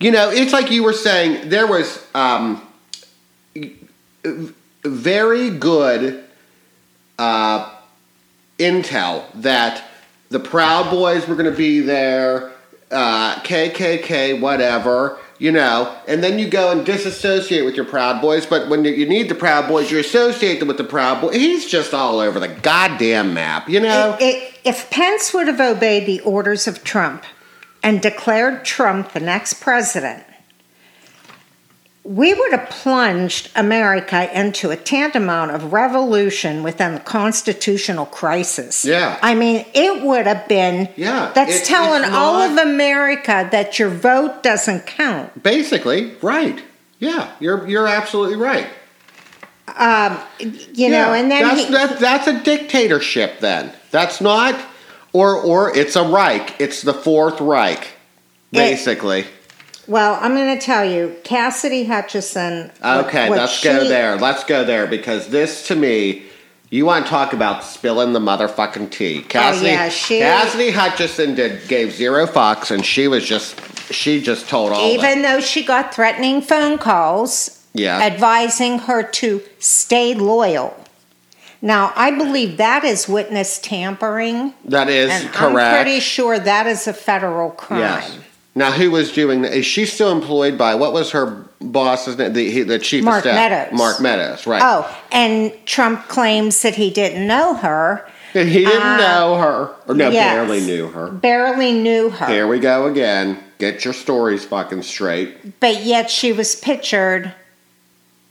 You 0.00 0.10
know, 0.12 0.30
it's 0.30 0.52
like 0.52 0.70
you 0.70 0.82
were 0.84 0.92
saying, 0.92 1.48
there 1.48 1.66
was 1.66 2.04
um, 2.14 2.62
very 4.84 5.50
good 5.50 6.24
uh, 7.18 7.74
intel 8.58 9.24
that 9.34 9.84
the 10.30 10.38
Proud 10.38 10.90
Boys 10.90 11.26
were 11.26 11.34
going 11.34 11.50
to 11.50 11.56
be 11.56 11.80
there, 11.80 12.52
uh, 12.90 13.36
KKK, 13.40 14.40
whatever, 14.40 15.18
you 15.38 15.50
know, 15.52 15.96
and 16.06 16.22
then 16.22 16.38
you 16.38 16.48
go 16.48 16.70
and 16.70 16.84
disassociate 16.86 17.64
with 17.64 17.74
your 17.74 17.84
Proud 17.84 18.20
Boys. 18.20 18.46
But 18.46 18.68
when 18.68 18.84
you 18.84 19.08
need 19.08 19.28
the 19.28 19.34
Proud 19.34 19.68
Boys, 19.68 19.90
you 19.90 19.98
associate 19.98 20.58
them 20.58 20.68
with 20.68 20.78
the 20.78 20.84
Proud 20.84 21.20
Boys. 21.20 21.34
He's 21.34 21.66
just 21.68 21.92
all 21.94 22.20
over 22.20 22.38
the 22.38 22.48
goddamn 22.48 23.34
map, 23.34 23.68
you 23.68 23.80
know. 23.80 24.16
It- 24.20 24.24
it- 24.24 24.54
if 24.64 24.90
Pence 24.90 25.32
would 25.32 25.46
have 25.46 25.60
obeyed 25.60 26.06
the 26.06 26.20
orders 26.20 26.66
of 26.66 26.84
Trump 26.84 27.24
and 27.82 28.00
declared 28.02 28.64
Trump 28.64 29.12
the 29.12 29.20
next 29.20 29.54
president, 29.54 30.24
we 32.04 32.32
would 32.32 32.52
have 32.52 32.70
plunged 32.70 33.50
America 33.54 34.30
into 34.38 34.70
a 34.70 34.76
tantamount 34.76 35.50
of 35.50 35.72
revolution 35.74 36.62
within 36.62 36.94
the 36.94 37.00
constitutional 37.00 38.06
crisis. 38.06 38.84
Yeah. 38.84 39.18
I 39.20 39.34
mean, 39.34 39.66
it 39.74 40.02
would 40.02 40.26
have 40.26 40.48
been. 40.48 40.88
Yeah, 40.96 41.30
That's 41.34 41.60
it- 41.60 41.64
telling 41.66 42.04
all 42.10 42.36
of 42.36 42.56
America 42.56 43.46
that 43.52 43.78
your 43.78 43.90
vote 43.90 44.42
doesn't 44.42 44.86
count. 44.86 45.42
Basically, 45.42 46.14
right. 46.22 46.62
Yeah, 46.98 47.30
you're 47.40 47.68
you're 47.68 47.86
absolutely 47.86 48.36
right. 48.36 48.66
Um, 49.76 50.18
you 50.38 50.88
know, 50.88 51.12
and 51.12 51.30
then 51.30 51.42
that's 51.42 51.64
he, 51.66 51.72
that, 51.72 52.00
that's 52.00 52.26
a 52.26 52.42
dictatorship. 52.42 53.40
Then 53.40 53.70
that's 53.90 54.20
not, 54.20 54.54
or 55.12 55.34
or 55.36 55.76
it's 55.76 55.96
a 55.96 56.02
Reich. 56.02 56.60
It's 56.60 56.82
the 56.82 56.94
Fourth 56.94 57.40
Reich, 57.40 57.86
basically. 58.52 59.24
well, 59.86 60.18
I'm 60.20 60.34
going 60.34 60.58
to 60.58 60.64
tell 60.64 60.84
you, 60.84 61.16
Cassidy 61.24 61.84
Hutchinson. 61.84 62.70
okay, 62.84 63.28
what 63.28 63.38
let's 63.38 63.62
go 63.62 63.88
there. 63.88 64.16
Let's 64.16 64.44
go 64.44 64.64
there 64.64 64.86
because 64.86 65.28
this 65.28 65.66
to 65.68 65.76
me. 65.76 66.24
You 66.70 66.84
want 66.84 67.06
to 67.06 67.10
talk 67.10 67.32
about 67.32 67.64
spilling 67.64 68.12
the 68.12 68.18
motherfucking 68.20 68.90
tea? 68.90 69.22
Oh, 69.24 69.28
Cassidy, 69.28 69.70
Oh, 69.70 69.72
yeah, 69.72 69.88
she- 69.88 70.18
Cassidy 70.18 70.70
Hutchinson 70.70 71.34
did 71.34 71.66
gave 71.66 71.92
zero 71.92 72.26
fucks, 72.26 72.70
and 72.70 72.84
she 72.84 73.08
was 73.08 73.24
just 73.24 73.58
she 73.90 74.20
just 74.20 74.50
told 74.50 74.72
all. 74.72 74.84
it. 74.90 74.92
Even 74.92 75.22
though 75.22 75.40
she 75.40 75.64
got 75.64 75.94
threatening 75.94 76.42
phone 76.42 76.76
calls 76.76 77.64
Yeah. 77.72 77.98
advising 78.02 78.80
her 78.80 79.02
to 79.02 79.40
stay 79.58 80.12
loyal. 80.12 80.76
Now, 81.60 81.92
I 81.96 82.12
believe 82.12 82.56
that 82.58 82.84
is 82.84 83.08
witness 83.08 83.58
tampering, 83.58 84.54
that 84.66 84.88
is 84.88 85.10
and 85.10 85.28
correct. 85.32 85.56
I'm 85.56 85.84
pretty 85.84 86.00
sure 86.00 86.38
that 86.38 86.66
is 86.66 86.86
a 86.86 86.92
federal 86.92 87.50
crime. 87.50 87.80
Yes. 87.80 88.18
Now, 88.54 88.72
who 88.72 88.90
was 88.90 89.12
doing? 89.12 89.44
Is 89.44 89.66
she 89.66 89.86
still 89.86 90.10
employed 90.10 90.56
by 90.58 90.74
what 90.74 90.92
was 90.92 91.10
her 91.12 91.46
boss's 91.60 92.16
name? 92.18 92.32
The, 92.32 92.50
he- 92.50 92.62
the 92.62 92.78
chief 92.78 93.04
Mark 93.04 93.18
of 93.18 93.22
staff, 93.32 93.34
Meadows. 93.50 93.78
Mark 93.78 94.00
Meadows, 94.00 94.46
right? 94.46 94.62
Oh, 94.64 94.98
and 95.12 95.52
Trump 95.64 96.08
claims 96.08 96.62
that 96.62 96.74
he 96.76 96.90
didn't 96.90 97.26
know 97.26 97.54
her, 97.54 98.08
he 98.32 98.64
didn't 98.64 98.82
uh, 98.82 98.96
know 98.96 99.36
her, 99.38 99.74
or 99.86 99.94
no, 99.94 100.10
yes. 100.10 100.34
barely 100.34 100.60
knew 100.60 100.88
her. 100.88 101.08
barely 101.10 101.72
knew 101.72 102.10
her, 102.10 102.26
Here 102.26 102.46
we 102.46 102.58
go 102.58 102.86
again. 102.86 103.42
Get 103.58 103.84
your 103.84 103.94
stories 103.94 104.44
fucking 104.44 104.82
straight. 104.82 105.58
but 105.60 105.84
yet 105.84 106.10
she 106.10 106.32
was 106.32 106.54
pictured, 106.56 107.32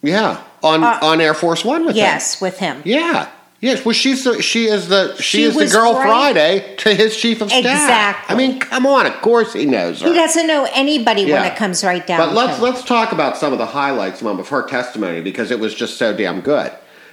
Yeah, 0.01 0.41
on 0.67 0.83
Uh, 0.83 1.00
on 1.01 1.21
Air 1.21 1.33
Force 1.33 1.63
One 1.65 1.86
with 1.86 1.95
him. 1.95 2.03
yes, 2.03 2.39
with 2.41 2.57
him. 2.59 2.81
Yeah. 2.86 3.27
Yes, 3.59 3.83
well, 3.83 3.93
she's 3.93 4.24
the, 4.24 4.39
she 4.39 4.65
is 4.67 4.88
the 4.88 5.15
she, 5.15 5.24
She 5.39 5.43
is 5.45 5.55
the 5.55 5.65
girl 5.65 5.95
right- 5.95 6.05
Friday 6.05 6.75
to 6.77 6.93
his 6.93 7.17
chief 7.17 7.41
of 7.41 7.50
staff. 7.50 7.59
Exactly. 7.65 8.36
I 8.36 8.38
mean, 8.38 8.59
come 8.59 8.86
on. 8.86 9.07
Of 9.07 9.19
course, 9.21 9.53
he 9.53 9.65
knows 9.65 10.00
her. 10.01 10.07
He 10.09 10.13
doesn't 10.13 10.45
know 10.45 10.67
anybody 10.75 11.25
when 11.31 11.43
it 11.43 11.55
comes 11.55 11.83
right 11.83 12.05
down 12.05 12.19
But 12.19 12.27
to 12.29 12.36
let's 12.36 12.59
it. 12.59 12.62
let's 12.62 12.83
talk 12.83 13.12
about 13.13 13.36
some 13.36 13.53
of 13.53 13.57
the 13.57 13.65
highlights, 13.65 14.21
Mom, 14.21 14.39
of 14.39 14.47
her 14.50 14.62
testimony 14.62 15.21
because 15.21 15.50
it 15.50 15.59
was 15.59 15.74
just 15.74 15.97
so 15.97 16.15
damn 16.15 16.41
good. 16.41 16.71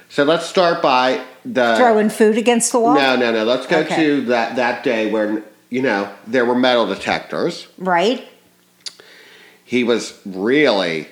So 0.09 0.23
let's 0.23 0.45
start 0.45 0.83
by 0.83 1.21
the 1.43 1.75
Throwing 1.77 2.09
food 2.09 2.37
against 2.37 2.71
the 2.71 2.79
wall? 2.79 2.93
No, 2.93 3.15
no, 3.15 3.31
no. 3.31 3.43
Let's 3.43 3.65
go 3.65 3.79
Okay. 3.79 3.95
to 3.95 4.21
that 4.25 4.55
that 4.57 4.83
day 4.83 5.09
where 5.11 5.41
you 5.71 5.81
know 5.81 6.09
there 6.27 6.45
were 6.45 6.53
metal 6.55 6.85
detectors. 6.85 7.65
Right? 7.79 8.23
He 9.63 9.83
was 9.83 10.13
really 10.27 11.07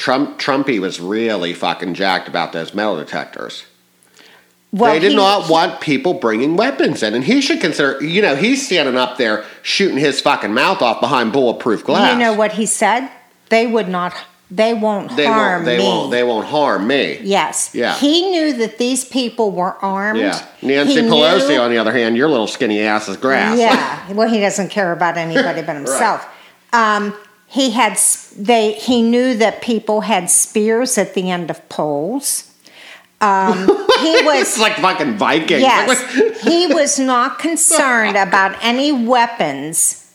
Trump. 0.00 0.38
Trumpy 0.38 0.80
was 0.80 0.98
really 0.98 1.52
fucking 1.52 1.92
jacked 1.94 2.26
about 2.26 2.52
those 2.52 2.72
metal 2.74 2.96
detectors. 2.96 3.64
Well, 4.72 4.92
they 4.94 4.98
did 5.00 5.10
he- 5.10 5.16
not 5.16 5.50
want 5.50 5.80
people 5.80 6.14
bringing 6.14 6.56
weapons 6.56 7.02
in, 7.02 7.12
and 7.14 7.24
he 7.24 7.40
should 7.40 7.60
consider. 7.60 8.02
You 8.02 8.22
know, 8.22 8.34
he's 8.36 8.64
standing 8.64 8.96
up 8.96 9.18
there 9.18 9.44
shooting 9.62 9.98
his 9.98 10.20
fucking 10.20 10.54
mouth 10.54 10.80
off 10.80 11.00
behind 11.00 11.32
bulletproof 11.32 11.84
glass. 11.84 12.12
You 12.12 12.18
know 12.18 12.32
what 12.32 12.52
he 12.52 12.66
said? 12.66 13.10
They 13.50 13.66
would 13.66 13.88
not. 13.88 14.14
They 14.52 14.74
won't 14.74 15.14
They 15.16 15.26
harm 15.26 15.52
won't. 15.52 15.64
They 15.66 15.78
me. 15.78 15.84
won't. 15.84 16.10
They 16.10 16.22
won't 16.24 16.46
harm 16.46 16.86
me. 16.86 17.20
yes. 17.22 17.70
Yeah. 17.72 17.94
He 17.96 18.30
knew 18.30 18.52
that 18.54 18.78
these 18.78 19.04
people 19.04 19.50
were 19.52 19.74
armed. 19.84 20.18
Yeah. 20.18 20.44
Nancy 20.62 20.94
He 20.94 21.00
Pelosi, 21.02 21.48
knew- 21.50 21.60
on 21.60 21.70
the 21.70 21.78
other 21.78 21.92
hand, 21.92 22.16
your 22.16 22.28
little 22.28 22.48
skinny 22.48 22.80
ass 22.80 23.08
is 23.08 23.16
grass. 23.16 23.56
Yeah. 23.58 24.12
Well, 24.12 24.28
he 24.28 24.40
doesn't 24.40 24.70
care 24.70 24.90
about 24.92 25.16
anybody 25.16 25.62
but 25.62 25.76
himself. 25.82 26.26
Um, 26.72 27.14
he 27.50 27.72
had. 27.72 27.98
They. 28.36 28.74
He 28.74 29.02
knew 29.02 29.34
that 29.34 29.60
people 29.60 30.02
had 30.02 30.30
spears 30.30 30.96
at 30.96 31.14
the 31.14 31.30
end 31.30 31.50
of 31.50 31.68
poles. 31.68 32.46
Um, 33.20 33.66
he 33.66 33.72
it's 33.72 34.56
was. 34.56 34.60
like 34.60 34.76
fucking 34.76 35.18
Vikings. 35.18 35.60
Yes, 35.60 36.42
he 36.42 36.68
was 36.68 37.00
not 37.00 37.40
concerned 37.40 38.16
about 38.16 38.56
any 38.62 38.92
weapons, 38.92 40.14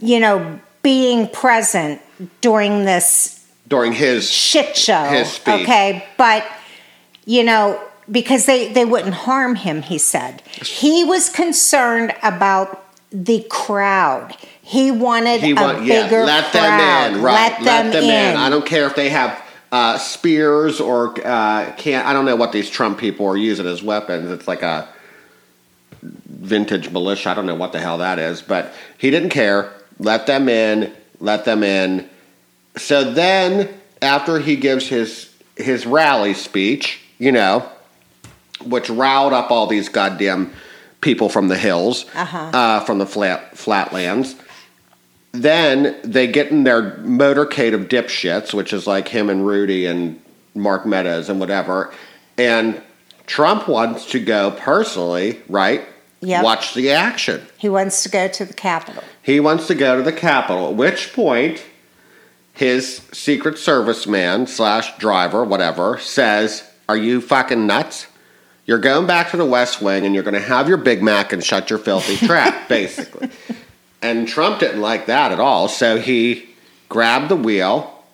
you 0.00 0.18
know, 0.18 0.58
being 0.82 1.28
present 1.28 2.02
during 2.40 2.84
this 2.84 3.46
During 3.68 3.92
his 3.92 4.28
shit 4.28 4.76
show. 4.76 5.04
His 5.04 5.28
speech. 5.28 5.62
Okay, 5.62 6.06
but 6.16 6.44
you 7.24 7.44
know, 7.44 7.80
because 8.10 8.46
they 8.46 8.72
they 8.72 8.84
wouldn't 8.84 9.14
harm 9.14 9.54
him. 9.54 9.82
He 9.82 9.96
said 9.96 10.42
he 10.42 11.04
was 11.04 11.28
concerned 11.28 12.14
about 12.22 12.84
the 13.12 13.46
crowd. 13.48 14.36
He 14.72 14.90
wanted 14.90 15.42
he 15.42 15.50
a 15.50 15.54
want 15.54 15.84
yeah, 15.84 16.08
let 16.10 16.50
crowd. 16.50 16.52
them 16.52 17.14
in, 17.16 17.22
right? 17.22 17.60
Let 17.60 17.92
them, 17.92 18.02
in. 18.02 18.36
I 18.36 18.48
don't 18.48 18.64
care 18.64 18.86
if 18.86 18.96
they 18.96 19.10
have 19.10 19.38
uh, 19.70 19.98
spears 19.98 20.80
or 20.80 21.10
uh, 21.26 21.72
can't. 21.76 22.06
I 22.06 22.14
don't 22.14 22.24
know 22.24 22.36
what 22.36 22.52
these 22.52 22.70
Trump 22.70 22.98
people 22.98 23.26
are 23.26 23.36
using 23.36 23.66
as 23.66 23.82
weapons. 23.82 24.30
It's 24.30 24.48
like 24.48 24.62
a 24.62 24.88
vintage 26.02 26.90
militia. 26.90 27.30
I 27.30 27.34
don't 27.34 27.44
know 27.46 27.54
what 27.54 27.72
the 27.72 27.80
hell 27.80 27.98
that 27.98 28.18
is, 28.18 28.40
but 28.40 28.72
he 28.96 29.10
didn't 29.10 29.28
care. 29.30 29.72
Let 29.98 30.26
them 30.26 30.48
in. 30.48 30.92
Let 31.20 31.44
them 31.44 31.62
in. 31.62 32.08
So 32.76 33.12
then, 33.12 33.68
after 34.00 34.38
he 34.38 34.56
gives 34.56 34.88
his 34.88 35.28
his 35.56 35.84
rally 35.86 36.32
speech, 36.34 36.98
you 37.18 37.30
know, 37.30 37.68
which 38.64 38.88
riled 38.88 39.34
up 39.34 39.50
all 39.50 39.66
these 39.66 39.90
goddamn 39.90 40.52
people 41.02 41.28
from 41.28 41.48
the 41.48 41.58
hills, 41.58 42.06
Uh-huh. 42.14 42.38
uh, 42.38 42.80
from 42.84 42.98
the 42.98 43.06
flat 43.06 43.56
flatlands. 43.58 44.34
Then 45.32 45.98
they 46.04 46.26
get 46.26 46.50
in 46.50 46.64
their 46.64 46.92
motorcade 46.98 47.74
of 47.74 47.88
dipshits, 47.88 48.52
which 48.52 48.72
is 48.72 48.86
like 48.86 49.08
him 49.08 49.30
and 49.30 49.46
Rudy 49.46 49.86
and 49.86 50.20
Mark 50.54 50.86
Meadows 50.86 51.28
and 51.28 51.40
whatever. 51.40 51.92
And 52.36 52.80
Trump 53.26 53.66
wants 53.66 54.10
to 54.10 54.20
go 54.20 54.50
personally, 54.50 55.40
right? 55.48 55.86
Yep. 56.20 56.44
Watch 56.44 56.74
the 56.74 56.90
action. 56.92 57.42
he 57.56 57.68
wants 57.68 58.02
to 58.04 58.08
go 58.08 58.28
to 58.28 58.44
the 58.44 58.54
Capitol. 58.54 59.02
He 59.22 59.40
wants 59.40 59.66
to 59.66 59.74
go 59.74 59.96
to 59.96 60.02
the 60.02 60.12
Capitol, 60.12 60.68
at 60.68 60.74
which 60.76 61.12
point 61.12 61.64
his 62.52 62.98
Secret 63.12 63.58
Service 63.58 64.06
man 64.06 64.46
slash 64.46 64.96
driver, 64.98 65.42
whatever, 65.42 65.98
says, 65.98 66.62
Are 66.88 66.96
you 66.96 67.20
fucking 67.20 67.66
nuts? 67.66 68.06
You're 68.66 68.78
going 68.78 69.06
back 69.08 69.30
to 69.32 69.36
the 69.36 69.44
West 69.44 69.82
Wing 69.82 70.06
and 70.06 70.14
you're 70.14 70.22
going 70.22 70.34
to 70.34 70.40
have 70.40 70.68
your 70.68 70.76
Big 70.76 71.02
Mac 71.02 71.32
and 71.32 71.42
shut 71.42 71.70
your 71.70 71.80
filthy 71.80 72.16
trap, 72.24 72.68
basically. 72.68 73.30
And 74.02 74.26
Trump 74.26 74.58
didn't 74.58 74.80
like 74.80 75.06
that 75.06 75.30
at 75.30 75.38
all, 75.38 75.68
so 75.68 75.96
he 75.96 76.48
grabbed 76.88 77.28
the 77.28 77.36
wheel, 77.36 78.04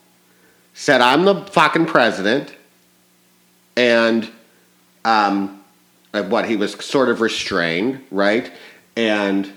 said, 0.75 1.01
I'm 1.01 1.25
the 1.25 1.47
fucking 1.47 1.87
president, 1.87 2.55
and 3.75 4.31
um, 5.05 5.65
what 6.13 6.47
he 6.47 6.57
was 6.57 6.75
sort 6.85 7.09
of 7.09 7.23
restrained, 7.23 8.05
right? 8.11 8.53
And 8.97 9.51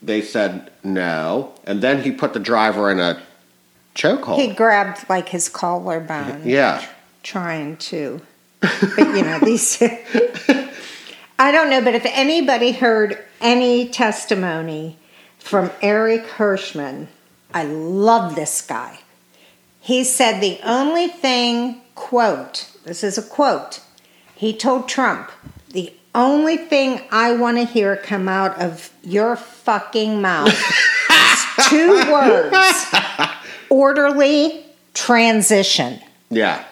they 0.00 0.22
said 0.22 0.70
no, 0.84 1.52
and 1.64 1.82
then 1.82 2.02
he 2.02 2.12
put 2.12 2.32
the 2.32 2.40
driver 2.40 2.90
in 2.90 3.00
a 3.00 3.20
chokehold. 3.94 4.36
He 4.36 4.54
grabbed 4.54 5.08
like 5.08 5.28
his 5.28 5.48
collarbone. 5.48 6.42
yeah, 6.44 6.84
trying 7.22 7.76
to. 7.78 8.20
But 8.60 8.98
you 8.98 9.22
know, 9.22 9.38
these. 9.40 9.82
I 11.38 11.50
don't 11.50 11.70
know, 11.70 11.82
but 11.82 11.94
if 11.94 12.06
anybody 12.06 12.70
heard 12.70 13.18
any 13.40 13.88
testimony 13.88 14.96
from 15.42 15.70
Eric 15.82 16.26
Herschmann, 16.26 17.08
I 17.52 17.64
love 17.64 18.34
this 18.34 18.62
guy. 18.62 19.00
He 19.80 20.04
said 20.04 20.40
the 20.40 20.58
only 20.64 21.08
thing, 21.08 21.82
quote, 21.94 22.70
this 22.84 23.04
is 23.04 23.18
a 23.18 23.22
quote, 23.22 23.80
he 24.34 24.52
told 24.52 24.88
Trump, 24.88 25.30
the 25.70 25.92
only 26.14 26.56
thing 26.56 27.02
I 27.10 27.32
want 27.32 27.56
to 27.58 27.64
hear 27.64 27.96
come 27.96 28.28
out 28.28 28.60
of 28.60 28.90
your 29.02 29.36
fucking 29.36 30.20
mouth 30.20 30.48
is 30.48 31.68
two 31.68 31.88
words 32.12 32.86
orderly 33.70 34.64
transition. 34.94 36.00
Yeah. 36.30 36.64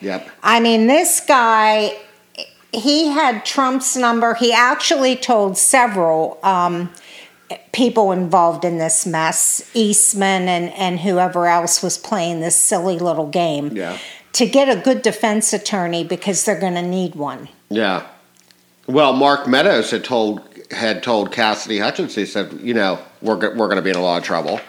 Yep. 0.00 0.28
I 0.42 0.60
mean, 0.60 0.86
this 0.86 1.20
guy, 1.20 1.96
he 2.72 3.08
had 3.08 3.44
Trump's 3.44 3.96
number. 3.96 4.34
He 4.34 4.52
actually 4.52 5.16
told 5.16 5.56
several 5.56 6.38
um, 6.42 6.92
people 7.72 8.12
involved 8.12 8.64
in 8.64 8.78
this 8.78 9.06
mess, 9.06 9.68
Eastman 9.74 10.48
and, 10.48 10.70
and 10.74 11.00
whoever 11.00 11.46
else 11.46 11.82
was 11.82 11.98
playing 11.98 12.40
this 12.40 12.56
silly 12.56 12.98
little 12.98 13.26
game, 13.28 13.68
Yeah. 13.76 13.98
to 14.34 14.46
get 14.46 14.68
a 14.68 14.80
good 14.80 15.02
defense 15.02 15.52
attorney 15.52 16.04
because 16.04 16.44
they're 16.44 16.58
going 16.60 16.74
to 16.74 16.82
need 16.82 17.14
one. 17.14 17.48
Yeah. 17.68 18.06
Well, 18.86 19.12
Mark 19.12 19.46
Meadows 19.46 19.90
had 19.90 20.04
told 20.04 20.42
had 20.70 21.02
told 21.02 21.32
Cassidy 21.32 21.78
Hutchinson. 21.78 22.22
He 22.22 22.26
said, 22.26 22.52
you 22.62 22.74
know, 22.74 22.98
we're 23.20 23.36
we're 23.36 23.68
going 23.68 23.76
to 23.76 23.82
be 23.82 23.90
in 23.90 23.96
a 23.96 24.02
lot 24.02 24.18
of 24.18 24.24
trouble. 24.24 24.60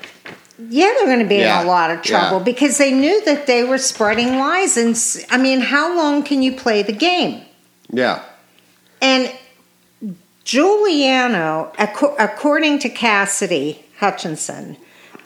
Yeah, 0.70 0.86
they're 0.98 1.06
going 1.08 1.20
to 1.20 1.26
be 1.26 1.38
Yeah, 1.38 1.62
in 1.62 1.66
a 1.66 1.70
lot 1.70 1.90
of 1.92 2.02
trouble 2.04 2.38
yeah. 2.38 2.44
because 2.44 2.78
they 2.78 2.92
knew 2.92 3.24
that 3.26 3.48
they 3.48 3.64
were 3.64 3.78
spreading 3.80 4.38
lies. 4.38 4.78
And 4.78 4.96
I 5.32 5.38
mean, 5.42 5.62
how 5.62 5.96
long 5.98 6.24
can 6.24 6.44
you 6.44 6.54
play 6.56 6.84
the 6.84 6.94
game? 6.94 7.44
Yeah. 7.90 8.24
And 9.02 9.34
Giuliano, 10.44 11.72
acco- 11.78 12.16
according 12.20 12.80
to 12.80 12.90
Cassidy 12.90 13.84
Hutchinson, 14.00 14.78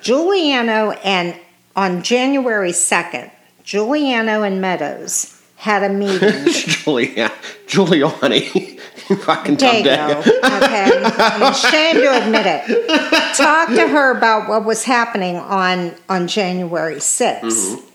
Giuliano 0.01 0.91
and 1.03 1.35
on 1.75 2.03
January 2.03 2.71
2nd, 2.71 3.31
Giuliano 3.63 4.43
and 4.43 4.61
Meadows 4.61 5.33
had 5.57 5.83
a 5.83 5.89
meeting. 5.89 6.45
Giulia, 6.51 7.31
Giuliani. 7.67 8.79
Fucking 9.07 9.55
There 9.55 9.77
you 9.79 9.83
dumb 9.85 10.15
go. 10.15 10.21
day. 10.21 10.37
Okay. 10.57 10.91
I'm 11.17 11.51
ashamed 11.53 11.99
to 11.99 12.25
admit 12.25 12.45
it. 12.45 13.35
Talk 13.37 13.69
to 13.69 13.87
her 13.87 14.11
about 14.15 14.49
what 14.49 14.65
was 14.65 14.83
happening 14.83 15.37
on 15.37 15.93
on 16.09 16.27
January 16.27 16.95
6th. 16.97 17.41
Mm-hmm. 17.41 17.85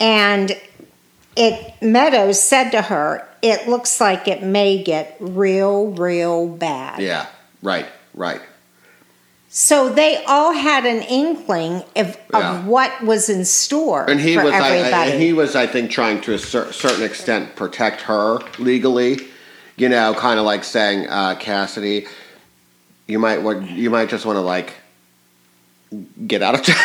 And 0.00 0.60
it 1.36 1.74
Meadows 1.82 2.42
said 2.42 2.70
to 2.70 2.82
her, 2.82 3.26
it 3.42 3.68
looks 3.68 4.00
like 4.00 4.28
it 4.28 4.42
may 4.42 4.82
get 4.82 5.16
real, 5.20 5.88
real 5.88 6.46
bad. 6.48 7.00
Yeah. 7.00 7.26
Right. 7.62 7.86
Right. 8.14 8.40
So 9.48 9.90
they 9.90 10.22
all 10.24 10.52
had 10.52 10.86
an 10.86 11.02
inkling 11.02 11.82
of, 11.96 12.16
Yeah. 12.32 12.58
of 12.60 12.66
what 12.66 13.02
was 13.02 13.28
in 13.28 13.44
store 13.44 14.08
And 14.08 14.18
he 14.20 14.34
for 14.34 14.44
was, 14.44 14.54
I, 14.54 14.76
everybody. 14.78 14.94
I, 14.94 15.06
and 15.14 15.22
he 15.22 15.32
was, 15.34 15.54
I 15.54 15.66
think, 15.66 15.90
trying 15.90 16.20
to 16.22 16.34
a 16.34 16.38
cer- 16.38 16.72
certain 16.72 17.04
extent 17.04 17.54
protect 17.56 18.00
her 18.02 18.38
legally. 18.58 19.18
You 19.76 19.88
know, 19.88 20.14
kind 20.14 20.38
of 20.38 20.46
like 20.46 20.64
saying, 20.64 21.08
uh, 21.08 21.34
Cassidy, 21.36 22.06
you 23.06 23.18
might 23.18 23.42
want, 23.42 23.70
you 23.70 23.90
might 23.90 24.08
just 24.08 24.24
want 24.24 24.36
to 24.36 24.40
like 24.42 24.72
get 26.26 26.42
out 26.42 26.54
of 26.54 26.62
town. 26.62 26.76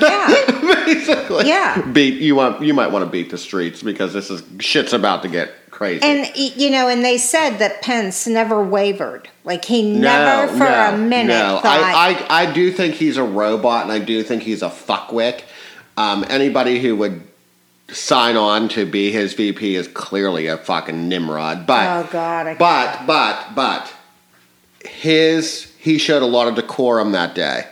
yeah. 0.00 1.04
Yeah. 1.30 1.80
Beat 1.92 2.20
you 2.20 2.34
want, 2.34 2.62
you 2.62 2.74
might 2.74 2.88
want 2.88 3.04
to 3.04 3.10
beat 3.10 3.30
the 3.30 3.38
streets 3.38 3.82
because 3.82 4.12
this 4.12 4.30
is 4.30 4.42
shit's 4.60 4.92
about 4.92 5.22
to 5.22 5.28
get 5.28 5.52
crazy. 5.70 6.02
And 6.02 6.34
you 6.36 6.70
know, 6.70 6.88
and 6.88 7.04
they 7.04 7.18
said 7.18 7.58
that 7.58 7.82
Pence 7.82 8.26
never 8.26 8.62
wavered. 8.62 9.28
Like 9.44 9.64
he 9.64 9.82
no, 9.82 10.00
never 10.00 10.52
for 10.52 10.58
no, 10.58 10.94
a 10.94 10.98
minute 10.98 11.28
no. 11.28 11.60
thought. 11.60 11.66
I, 11.66 12.10
I, 12.10 12.42
I 12.42 12.52
do 12.52 12.72
think 12.72 12.94
he's 12.94 13.16
a 13.16 13.22
robot, 13.22 13.84
and 13.84 13.92
I 13.92 13.98
do 13.98 14.22
think 14.22 14.42
he's 14.42 14.62
a 14.62 14.70
fuckwick. 14.70 15.44
Um, 15.96 16.24
anybody 16.28 16.80
who 16.80 16.96
would 16.96 17.22
sign 17.88 18.36
on 18.36 18.68
to 18.70 18.84
be 18.84 19.12
his 19.12 19.34
VP 19.34 19.76
is 19.76 19.88
clearly 19.88 20.46
a 20.46 20.56
fucking 20.56 21.08
Nimrod. 21.08 21.66
But 21.66 22.06
oh 22.06 22.08
God! 22.10 22.56
But 22.58 23.06
but 23.06 23.54
but 23.54 23.94
his 24.84 25.72
he 25.78 25.98
showed 25.98 26.22
a 26.22 26.26
lot 26.26 26.48
of 26.48 26.54
decorum 26.54 27.12
that 27.12 27.34
day, 27.34 27.66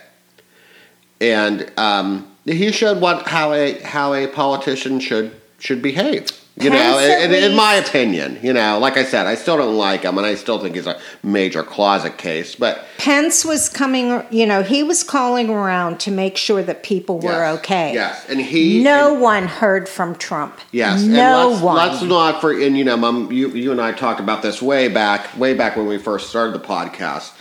and 1.19 1.71
um, 1.77 2.34
he 2.45 2.71
showed 2.71 3.01
what 3.01 3.27
how 3.27 3.53
a 3.53 3.79
how 3.81 4.13
a 4.13 4.27
politician 4.27 4.99
should 4.99 5.31
should 5.59 5.81
behave. 5.81 6.29
You 6.57 6.69
know, 6.69 6.77
Pence 6.77 7.23
at 7.25 7.31
in, 7.33 7.51
in 7.51 7.57
my 7.57 7.73
opinion, 7.73 8.39
you 8.41 8.53
know, 8.53 8.79
like 8.79 8.95
I 8.95 9.03
said, 9.03 9.25
I 9.27 9.35
still 9.35 9.57
don't 9.57 9.75
like 9.75 10.03
him, 10.03 10.17
and 10.17 10.25
I 10.25 10.35
still 10.35 10.57
think 10.57 10.75
he's 10.75 10.87
a 10.87 10.97
major 11.21 11.63
closet 11.63 12.17
case. 12.17 12.55
But 12.55 12.85
Pence 12.97 13.43
was 13.43 13.67
coming. 13.67 14.23
You 14.31 14.45
know, 14.45 14.63
he 14.63 14.81
was 14.81 15.03
calling 15.03 15.49
around 15.49 15.99
to 16.01 16.11
make 16.11 16.37
sure 16.37 16.63
that 16.63 16.81
people 16.81 17.19
were 17.19 17.31
yes, 17.31 17.59
okay. 17.59 17.93
yes, 17.93 18.25
and 18.29 18.39
he 18.39 18.81
No 18.81 19.13
and- 19.13 19.21
one 19.21 19.47
heard 19.47 19.89
from 19.89 20.15
Trump. 20.15 20.57
Yes, 20.71 21.03
no 21.03 21.41
and 21.41 21.51
let's, 21.51 21.61
one. 21.61 21.75
let's 21.75 22.01
not 22.03 22.39
for 22.39 22.53
and 22.53 22.77
you 22.77 22.85
know, 22.85 22.95
Mom, 22.95 23.33
you 23.33 23.49
you 23.49 23.73
and 23.73 23.81
I 23.81 23.91
talked 23.91 24.21
about 24.21 24.41
this 24.41 24.61
way 24.61 24.87
back, 24.87 25.37
way 25.37 25.55
back 25.55 25.75
when 25.75 25.87
we 25.87 25.97
first 25.97 26.29
started 26.29 26.55
the 26.55 26.65
podcast, 26.65 27.33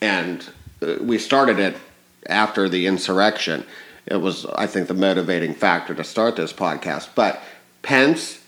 and 0.00 0.44
uh, 0.82 0.96
we 1.00 1.18
started 1.18 1.60
it 1.60 1.76
after 2.28 2.68
the 2.68 2.88
insurrection. 2.88 3.64
It 4.06 4.16
was, 4.20 4.46
I 4.46 4.66
think, 4.66 4.88
the 4.88 4.94
motivating 4.94 5.54
factor 5.54 5.94
to 5.94 6.04
start 6.04 6.36
this 6.36 6.52
podcast. 6.52 7.08
But 7.14 7.40
Pence 7.82 8.40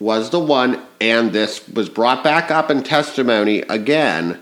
was 0.00 0.30
the 0.30 0.40
one, 0.40 0.80
and 1.00 1.32
this 1.32 1.68
was 1.68 1.88
brought 1.88 2.24
back 2.24 2.50
up 2.50 2.70
in 2.70 2.82
testimony 2.82 3.60
again. 3.62 4.40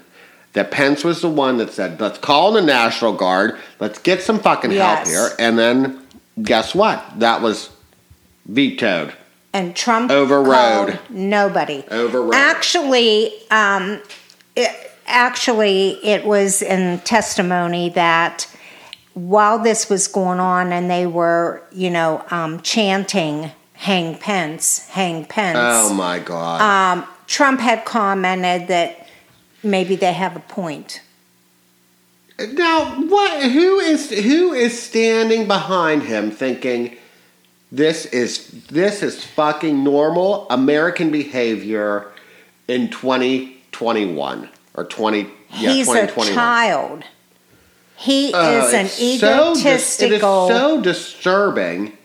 That 0.53 0.71
Pence 0.71 1.05
was 1.05 1.21
the 1.23 1.29
one 1.31 1.59
that 1.59 1.73
said, 1.73 2.01
"Let's 2.01 2.19
call 2.19 2.53
the 2.53 2.63
National 2.63 3.13
Guard. 3.13 3.59
Let's 3.79 3.99
get 3.99 4.23
some 4.23 4.39
fucking 4.41 4.73
help 4.73 5.07
here." 5.07 5.31
And 5.39 5.59
then, 5.59 6.01
guess 6.43 6.75
what? 6.75 7.05
That 7.21 7.41
was 7.43 7.71
vetoed. 8.47 9.13
and 9.53 9.75
Trump 9.75 10.11
Overrode. 10.13 10.99
nobody. 11.11 11.83
Overrode. 11.91 12.35
Actually, 12.35 13.33
um, 13.51 14.01
it, 14.57 14.71
actually, 15.07 15.99
it 16.05 16.25
was 16.25 16.63
in 16.63 17.01
testimony 17.01 17.89
that 17.91 18.47
while 19.29 19.59
this 19.59 19.89
was 19.91 20.09
going 20.09 20.41
on, 20.41 20.73
and 20.73 20.91
they 20.91 21.07
were, 21.07 21.63
you 21.73 21.91
know, 21.91 22.25
um, 22.31 22.61
chanting 22.63 23.51
"Hang 23.75 24.17
Pence, 24.19 24.89
Hang 24.89 25.25
Pence." 25.25 25.59
Oh 25.61 25.95
my 25.95 26.19
god. 26.19 26.61
um, 26.61 27.05
Trump 27.27 27.61
had 27.61 27.85
commented 27.85 28.69
that 28.69 29.07
maybe 29.63 29.97
they 29.97 30.13
have 30.13 30.37
a 30.37 30.41
point. 30.41 31.03
now, 32.39 32.85
what? 33.09 33.43
Who 33.43 33.79
is 33.81 34.11
who 34.11 34.53
is 34.53 34.81
standing 34.81 35.47
behind 35.47 36.03
him, 36.05 36.31
thinking 36.31 36.97
this 37.71 38.07
is 38.07 38.49
this 38.69 39.03
is 39.03 39.25
fucking 39.25 39.85
normal 39.85 40.47
American 40.51 41.11
behavior 41.11 42.11
in 42.69 42.89
twenty 42.91 43.61
twenty 43.73 44.07
one 44.13 44.49
or 44.75 44.85
twenty? 44.85 45.29
Yeah, 45.59 45.73
He's 45.73 45.89
a 45.89 46.07
2021. 46.07 46.35
child. 46.35 47.05
He 48.01 48.33
Uh, 48.33 48.65
is 48.65 48.73
an 48.73 48.87
it's 48.87 49.21
so 49.21 49.53
dis- 49.55 49.61
egotistical. 50.01 50.47
it 50.49 50.53
is 50.53 50.57
so 50.59 50.81
disturbing. 50.81 51.97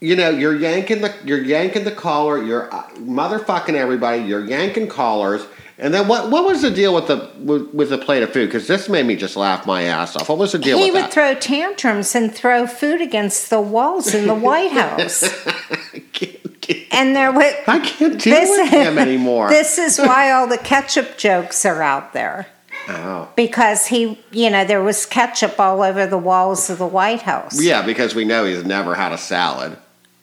You 0.00 0.16
know, 0.16 0.30
you're 0.30 0.56
yanking 0.56 1.00
the 1.00 1.14
you're 1.24 1.42
yanking 1.42 1.84
the 1.84 1.92
collar. 1.92 2.42
You're 2.42 2.72
uh, 2.74 2.82
motherfucking 2.96 3.74
everybody. 3.74 4.22
You're 4.22 4.44
yanking 4.44 4.88
collars. 4.88 5.42
And 5.78 5.94
then 5.94 6.08
what? 6.08 6.28
What 6.30 6.44
was 6.44 6.62
the 6.62 6.70
deal 6.72 6.92
with 6.92 7.06
the 7.06 7.30
with, 7.38 7.72
with 7.72 7.90
the 7.90 7.98
plate 7.98 8.24
of 8.24 8.32
food? 8.32 8.46
Because 8.48 8.66
this 8.66 8.88
made 8.88 9.06
me 9.06 9.14
just 9.14 9.36
laugh 9.36 9.64
my 9.64 9.82
ass 9.84 10.16
off. 10.16 10.28
What 10.28 10.38
was 10.38 10.52
the 10.52 10.58
deal 10.58 10.76
he 10.78 10.86
with 10.86 10.94
would 10.94 11.02
that? 11.04 11.12
throw 11.12 11.34
tantrums 11.34 12.16
and 12.16 12.34
throw 12.34 12.66
food 12.66 13.00
against 13.00 13.48
the 13.48 13.60
walls 13.60 14.12
in 14.14 14.26
the 14.26 14.34
White 14.34 14.72
House. 14.82 15.22
I 15.22 16.02
can't, 16.12 16.60
get- 16.60 16.86
and 16.90 17.14
there 17.14 17.30
was 17.32 17.52
I 17.68 17.78
can't 17.78 18.20
deal 18.20 18.40
with 18.50 18.70
him 18.70 18.98
anymore. 19.06 19.50
This 19.50 19.78
is 19.78 19.98
why 19.98 20.32
all 20.32 20.48
the 20.48 20.58
ketchup 20.58 21.16
jokes 21.16 21.64
are 21.64 21.80
out 21.80 22.12
there. 22.12 22.48
Oh. 22.88 23.28
Because 23.36 23.86
he, 23.86 24.18
you 24.30 24.50
know, 24.50 24.64
there 24.64 24.82
was 24.82 25.06
ketchup 25.06 25.60
all 25.60 25.82
over 25.82 26.06
the 26.06 26.18
walls 26.18 26.70
of 26.70 26.78
the 26.78 26.86
White 26.86 27.22
House. 27.22 27.62
Yeah, 27.62 27.84
because 27.84 28.14
we 28.14 28.24
know 28.24 28.44
he's 28.44 28.64
never 28.64 28.94
had 28.94 29.12
a 29.12 29.18
salad. 29.18 29.76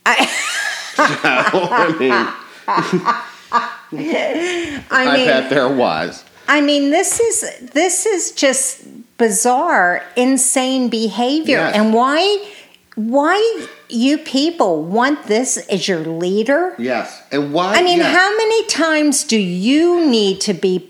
I, 0.06 0.26
So, 1.00 1.06
I 1.06 1.95
mean, 1.98 2.12
I 2.67 3.26
I, 4.91 5.15
mean, 5.15 5.28
bet 5.28 5.50
there 5.50 5.74
was. 5.74 6.24
I 6.48 6.62
mean, 6.62 6.91
this 6.91 7.19
is 7.19 7.69
this 7.72 8.06
is 8.06 8.32
just 8.34 8.84
bizarre, 9.17 10.04
insane 10.15 10.89
behavior, 10.89 11.58
Yes. 11.58 11.76
and 11.76 11.93
why 11.93 12.45
why 12.95 13.67
you 13.89 14.17
people 14.17 14.84
want 14.84 15.28
this 15.28 15.58
as 15.69 15.88
your 15.88 16.00
leader? 16.00 16.76
Yes, 16.78 17.22
and 17.32 17.54
why? 17.54 17.76
I 17.76 17.84
mean, 17.84 18.00
yes. 18.00 18.15
how 18.15 18.36
many 18.36 18.65
times 18.67 19.24
do 19.24 19.38
you 19.38 20.06
need 20.06 20.41
to 20.41 20.54
be 20.54 20.89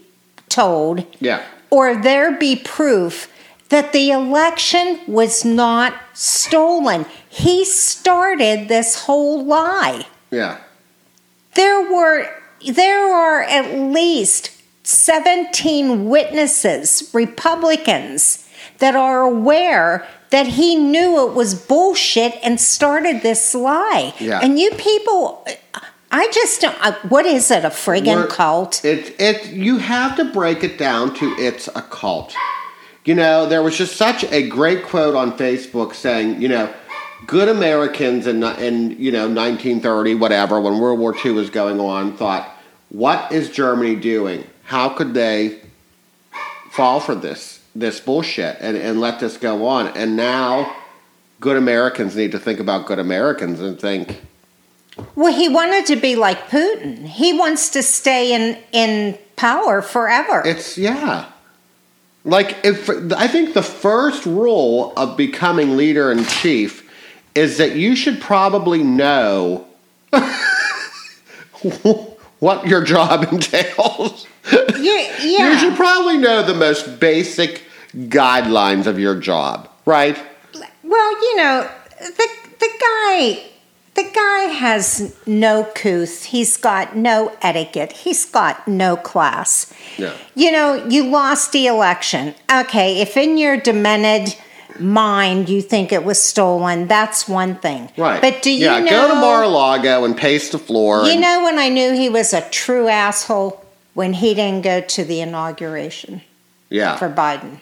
told, 0.49 1.05
Yeah, 1.19 1.43
or 1.69 1.95
there 1.95 2.37
be 2.37 2.55
proof 2.55 3.31
that 3.69 3.93
the 3.93 4.11
election 4.11 4.99
was 5.07 5.45
not 5.45 5.93
stolen? 6.13 7.05
He 7.29 7.65
started 7.65 8.67
this 8.67 9.03
whole 9.03 9.45
lie. 9.45 10.05
yeah. 10.31 10.59
There 11.55 11.91
were 11.91 12.29
there 12.65 13.13
are 13.13 13.41
at 13.41 13.77
least 13.91 14.51
17 14.83 16.09
witnesses, 16.09 17.09
Republicans, 17.13 18.47
that 18.79 18.95
are 18.95 19.21
aware 19.21 20.07
that 20.29 20.47
he 20.47 20.75
knew 20.75 21.27
it 21.27 21.33
was 21.33 21.55
bullshit 21.55 22.37
and 22.43 22.59
started 22.59 23.21
this 23.21 23.55
lie. 23.55 24.13
Yeah. 24.19 24.39
And 24.41 24.59
you 24.59 24.71
people 24.71 25.45
I 26.11 26.29
just 26.31 26.61
don't. 26.61 26.75
Uh, 26.81 26.93
what 27.07 27.25
is 27.25 27.51
it? 27.51 27.63
A 27.63 27.69
friggin' 27.69 28.15
We're- 28.15 28.27
cult? 28.29 28.83
It 28.83 29.15
it 29.19 29.47
you 29.51 29.77
have 29.77 30.15
to 30.17 30.25
break 30.25 30.63
it 30.63 30.77
down 30.77 31.13
to 31.15 31.25
it's 31.37 31.67
a 31.75 31.81
cult. 31.81 32.33
You 33.05 33.15
know, 33.15 33.45
there 33.45 33.63
was 33.63 33.77
just 33.77 33.95
such 33.95 34.23
a 34.25 34.47
great 34.47 34.83
quote 34.83 35.15
on 35.15 35.37
Facebook 35.37 35.93
saying, 35.93 36.41
you 36.41 36.47
know, 36.47 36.71
good 37.27 37.47
Americans 37.47 38.27
in 38.27 38.43
in 38.43 38.91
you 38.99 39.11
know 39.11 39.27
1930 39.27 40.15
whatever 40.15 40.59
when 40.59 40.79
World 40.79 40.99
War 40.99 41.15
II 41.23 41.31
was 41.31 41.49
going 41.49 41.79
on 41.79 42.15
thought, 42.17 42.49
what 42.89 43.31
is 43.31 43.49
Germany 43.49 43.95
doing? 43.95 44.45
How 44.63 44.89
could 44.89 45.13
they 45.13 45.59
fall 46.71 46.99
for 46.99 47.15
this 47.15 47.59
this 47.75 47.99
bullshit 47.99 48.57
and 48.59 48.75
and 48.75 48.99
let 48.99 49.19
this 49.19 49.37
go 49.37 49.67
on? 49.67 49.87
And 49.95 50.15
now 50.15 50.75
good 51.39 51.55
Americans 51.55 52.15
need 52.15 52.31
to 52.31 52.39
think 52.39 52.59
about 52.59 52.87
good 52.87 52.99
Americans 52.99 53.59
and 53.59 53.79
think 53.79 54.21
Well, 55.15 55.33
he 55.33 55.49
wanted 55.49 55.85
to 55.87 55.95
be 55.95 56.15
like 56.15 56.49
Putin. 56.49 57.05
He 57.05 57.33
wants 57.33 57.69
to 57.71 57.83
stay 57.83 58.33
in 58.33 58.57
in 58.71 59.17
power 59.35 59.81
forever. 59.81 60.41
It's 60.45 60.77
yeah. 60.77 61.25
Like 62.25 62.57
if 62.63 62.89
I 63.13 63.27
think 63.27 63.53
the 63.53 63.63
first 63.63 64.25
rule 64.25 64.93
of 64.97 65.15
becoming 65.17 65.77
leader 65.77 66.11
in 66.11 66.25
chief 66.25 66.89
is 67.35 67.57
that 67.57 67.75
you 67.75 67.95
should 67.95 68.19
probably 68.19 68.83
know 68.83 69.65
what 72.39 72.67
your 72.67 72.83
job 72.83 73.23
entails. 73.31 74.27
yeah, 74.51 75.23
You 75.23 75.59
should 75.59 75.75
probably 75.75 76.17
know 76.17 76.43
the 76.43 76.53
most 76.53 76.99
basic 76.99 77.63
guidelines 77.93 78.85
of 78.85 78.99
your 78.99 79.15
job, 79.19 79.69
right? 79.85 80.17
Well, 80.83 81.11
you 81.21 81.35
know, 81.37 81.69
the 81.99 82.27
the 82.59 82.69
guy 82.79 83.43
the 83.99 84.11
guy 84.13 84.43
has 84.53 85.15
no 85.25 85.65
couth. 85.75 86.25
He's 86.25 86.55
got 86.55 86.95
no 86.95 87.35
etiquette. 87.41 87.91
He's 87.91 88.25
got 88.25 88.65
no 88.67 88.95
class. 88.95 89.73
Yeah. 89.97 90.13
You 90.35 90.51
know, 90.51 90.85
you 90.87 91.05
lost 91.05 91.51
the 91.51 91.67
election. 91.67 92.33
Okay, 92.51 93.01
if 93.01 93.17
in 93.17 93.37
your 93.37 93.57
demented 93.57 94.35
mind 94.79 95.49
you 95.49 95.61
think 95.61 95.91
it 95.91 96.05
was 96.05 96.21
stolen, 96.21 96.87
that's 96.87 97.27
one 97.27 97.55
thing. 97.55 97.89
Right. 97.97 98.21
But 98.21 98.41
do 98.41 98.51
you 98.51 98.65
yeah, 98.65 98.79
know 98.79 98.89
go 98.89 99.07
to 99.09 99.15
Mar-a-Lago 99.15 100.05
and 100.05 100.15
pace 100.15 100.49
the 100.49 100.59
floor. 100.59 101.03
You 101.03 101.13
and- 101.13 101.21
know 101.21 101.43
when 101.43 101.59
I 101.59 101.67
knew 101.67 101.93
he 101.93 102.07
was 102.09 102.33
a 102.33 102.47
true 102.49 102.87
asshole 102.87 103.63
when 103.95 104.13
he 104.13 104.33
didn't 104.33 104.63
go 104.63 104.79
to 104.79 105.03
the 105.03 105.19
inauguration 105.19 106.21
yeah. 106.69 106.95
for 106.95 107.09
Biden. 107.09 107.59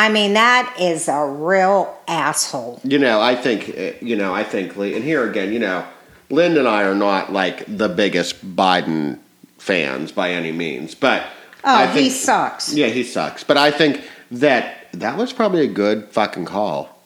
I 0.00 0.08
mean, 0.08 0.32
that 0.32 0.76
is 0.80 1.08
a 1.08 1.26
real 1.26 1.94
asshole. 2.08 2.80
You 2.84 2.98
know, 2.98 3.20
I 3.20 3.34
think 3.34 3.68
uh, 3.68 3.92
you 4.00 4.16
know, 4.16 4.34
I 4.34 4.44
think, 4.44 4.74
Lee, 4.76 4.94
and 4.94 5.04
here 5.04 5.28
again, 5.28 5.52
you 5.52 5.58
know, 5.58 5.86
Lynn 6.30 6.56
and 6.56 6.66
I 6.66 6.84
are 6.84 6.94
not 6.94 7.34
like 7.34 7.64
the 7.66 7.90
biggest 7.90 8.56
Biden 8.56 9.18
fans 9.58 10.10
by 10.10 10.30
any 10.30 10.52
means, 10.52 10.94
but 10.94 11.24
Oh, 11.64 11.74
I 11.74 11.86
he 11.88 12.08
sucks. 12.08 12.72
Yeah, 12.72 12.86
he 12.86 13.04
sucks. 13.04 13.44
But 13.44 13.58
I 13.58 13.70
think 13.70 14.02
that 14.30 14.86
that 14.94 15.18
was 15.18 15.34
probably 15.34 15.64
a 15.64 15.68
good 15.68 16.08
fucking 16.08 16.46
call. 16.46 16.98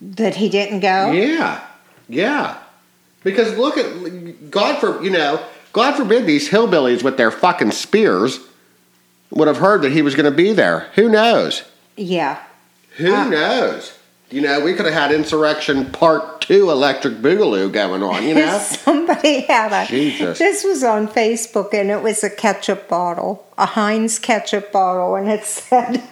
That 0.00 0.34
he 0.34 0.48
didn't 0.48 0.80
go. 0.80 1.12
Yeah, 1.12 1.64
yeah. 2.08 2.58
Because 3.22 3.56
look 3.56 3.78
at 3.78 4.50
God 4.50 4.80
for 4.80 5.00
you 5.04 5.10
know, 5.10 5.40
God 5.72 5.94
forbid 5.94 6.26
these 6.26 6.48
hillbillies 6.48 7.04
with 7.04 7.16
their 7.16 7.30
fucking 7.30 7.70
spears 7.70 8.40
would 9.30 9.46
have 9.46 9.58
heard 9.58 9.82
that 9.82 9.92
he 9.92 10.02
was 10.02 10.16
going 10.16 10.28
to 10.28 10.36
be 10.36 10.52
there. 10.52 10.90
Who 10.96 11.08
knows? 11.08 11.62
Yeah. 11.96 12.38
Who 12.96 13.12
Ah. 13.14 13.28
knows? 13.28 13.92
You 14.30 14.40
know, 14.40 14.60
we 14.60 14.74
could 14.74 14.86
have 14.86 14.94
had 14.94 15.12
Insurrection 15.12 15.86
Part 15.92 16.40
2 16.40 16.70
Electric 16.70 17.14
Boogaloo 17.22 17.70
going 17.72 18.02
on, 18.02 18.24
you 18.26 18.34
know? 18.34 18.58
Somebody 18.84 19.40
had 19.42 19.72
a. 19.72 19.86
Jesus. 19.86 20.38
This 20.38 20.64
was 20.64 20.82
on 20.82 21.06
Facebook, 21.06 21.72
and 21.72 21.90
it 21.90 22.02
was 22.02 22.24
a 22.24 22.30
ketchup 22.30 22.88
bottle, 22.88 23.46
a 23.56 23.66
Heinz 23.66 24.18
ketchup 24.18 24.72
bottle, 24.72 25.14
and 25.14 25.28
it 25.30 25.44
said, 25.60 26.02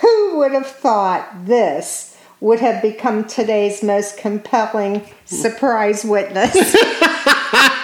"Who 0.00 0.38
would 0.38 0.52
have 0.52 0.66
thought 0.66 1.46
this 1.46 2.16
would 2.40 2.60
have 2.60 2.82
become 2.82 3.24
today's 3.24 3.82
most 3.82 4.18
compelling 4.18 5.02
surprise 5.24 6.04
witness?" 6.04 6.54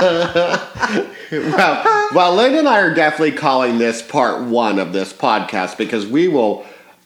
well, 0.00 2.08
well, 2.14 2.34
Lynn 2.34 2.54
and 2.54 2.68
I 2.68 2.80
are 2.80 2.94
definitely 2.94 3.32
calling 3.32 3.78
this 3.78 4.02
part 4.02 4.42
one 4.44 4.78
of 4.78 4.92
this 4.92 5.12
podcast 5.12 5.76
because 5.76 6.06
we 6.06 6.28
will 6.28 6.64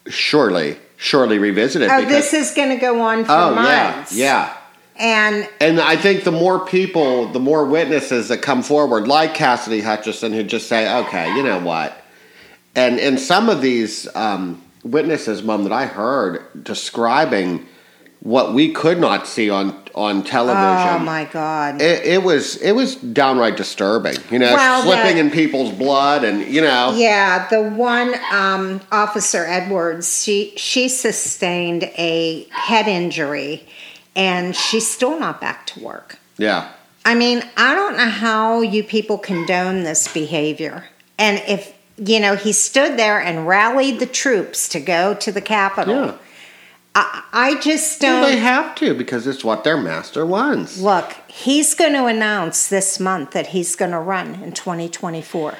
surely, 0.08 0.76
surely 0.96 1.38
revisit 1.38 1.82
it. 1.82 1.90
oh, 1.90 2.00
because, 2.00 2.30
this 2.30 2.34
is 2.34 2.54
going 2.54 2.70
to 2.70 2.76
go 2.76 3.00
on 3.02 3.24
for 3.24 3.32
oh 3.32 3.54
yeah, 3.54 3.92
months. 3.94 4.12
yeah. 4.14 4.56
And 4.96 5.48
And 5.60 5.80
I 5.80 5.96
think 5.96 6.24
the 6.24 6.32
more 6.32 6.66
people, 6.66 7.26
the 7.32 7.40
more 7.40 7.64
witnesses 7.64 8.28
that 8.28 8.42
come 8.42 8.62
forward, 8.62 9.08
like 9.08 9.32
Cassidy 9.32 9.80
Hutchinson, 9.80 10.34
who 10.34 10.42
just 10.42 10.68
say, 10.68 10.94
"Okay, 11.04 11.34
you 11.34 11.42
know 11.42 11.58
what," 11.58 11.96
and 12.76 13.00
and 13.00 13.18
some 13.18 13.48
of 13.48 13.62
these 13.62 14.14
um, 14.14 14.62
witnesses, 14.84 15.42
Mom, 15.42 15.64
that 15.64 15.72
I 15.72 15.86
heard 15.86 16.42
describing 16.64 17.66
what 18.20 18.52
we 18.52 18.72
could 18.72 18.98
not 18.98 19.26
see 19.26 19.48
on 19.50 19.74
on 19.94 20.22
television. 20.22 20.88
oh 20.94 20.98
my 21.00 21.24
God. 21.32 21.80
It, 21.82 22.04
it 22.04 22.22
was 22.22 22.56
it 22.56 22.72
was 22.72 22.94
downright 22.96 23.56
disturbing, 23.56 24.16
you 24.30 24.38
know, 24.38 24.54
Well, 24.54 24.82
slipping 24.82 25.14
the- 25.16 25.20
in 25.20 25.30
people's 25.30 25.72
blood, 25.72 26.22
and 26.24 26.46
you 26.46 26.60
know, 26.60 26.92
Yeah, 26.96 27.48
the 27.48 27.62
one 27.62 28.14
um, 28.30 28.80
officer 28.92 29.44
Edwards, 29.46 30.22
she 30.22 30.52
she 30.56 30.88
sustained 30.88 31.84
a 31.98 32.46
head 32.50 32.86
injury, 32.88 33.66
and 34.14 34.54
she's 34.54 34.88
still 34.88 35.18
not 35.18 35.40
back 35.40 35.66
to 35.68 35.80
work. 35.80 36.18
yeah, 36.38 36.68
I 37.04 37.14
mean, 37.14 37.42
I 37.56 37.74
don't 37.74 37.96
know 37.96 38.08
how 38.10 38.60
you 38.60 38.84
people 38.84 39.18
condone 39.18 39.82
this 39.82 40.06
behavior, 40.12 40.84
and 41.18 41.42
if 41.48 41.72
you 41.96 42.20
know 42.20 42.36
he 42.36 42.52
stood 42.52 42.96
there 42.96 43.18
and 43.20 43.46
rallied 43.48 43.98
the 43.98 44.06
troops 44.06 44.68
to 44.68 44.78
go 44.80 45.14
to 45.14 45.32
the 45.32 45.40
Capitol. 45.40 45.94
yeah. 46.06 46.14
I, 46.94 47.22
I 47.32 47.60
just 47.60 48.00
don't 48.00 48.22
they 48.22 48.36
have 48.38 48.74
to 48.76 48.94
because 48.94 49.26
it's 49.26 49.44
what 49.44 49.62
their 49.64 49.76
master 49.76 50.26
wants. 50.26 50.78
look. 50.80 51.14
He's 51.28 51.74
going 51.74 51.92
to 51.92 52.06
announce 52.06 52.68
this 52.68 52.98
month 52.98 53.30
that 53.30 53.48
he's 53.48 53.76
going 53.76 53.92
to 53.92 53.98
run 54.00 54.42
in 54.42 54.52
2024. 54.52 55.54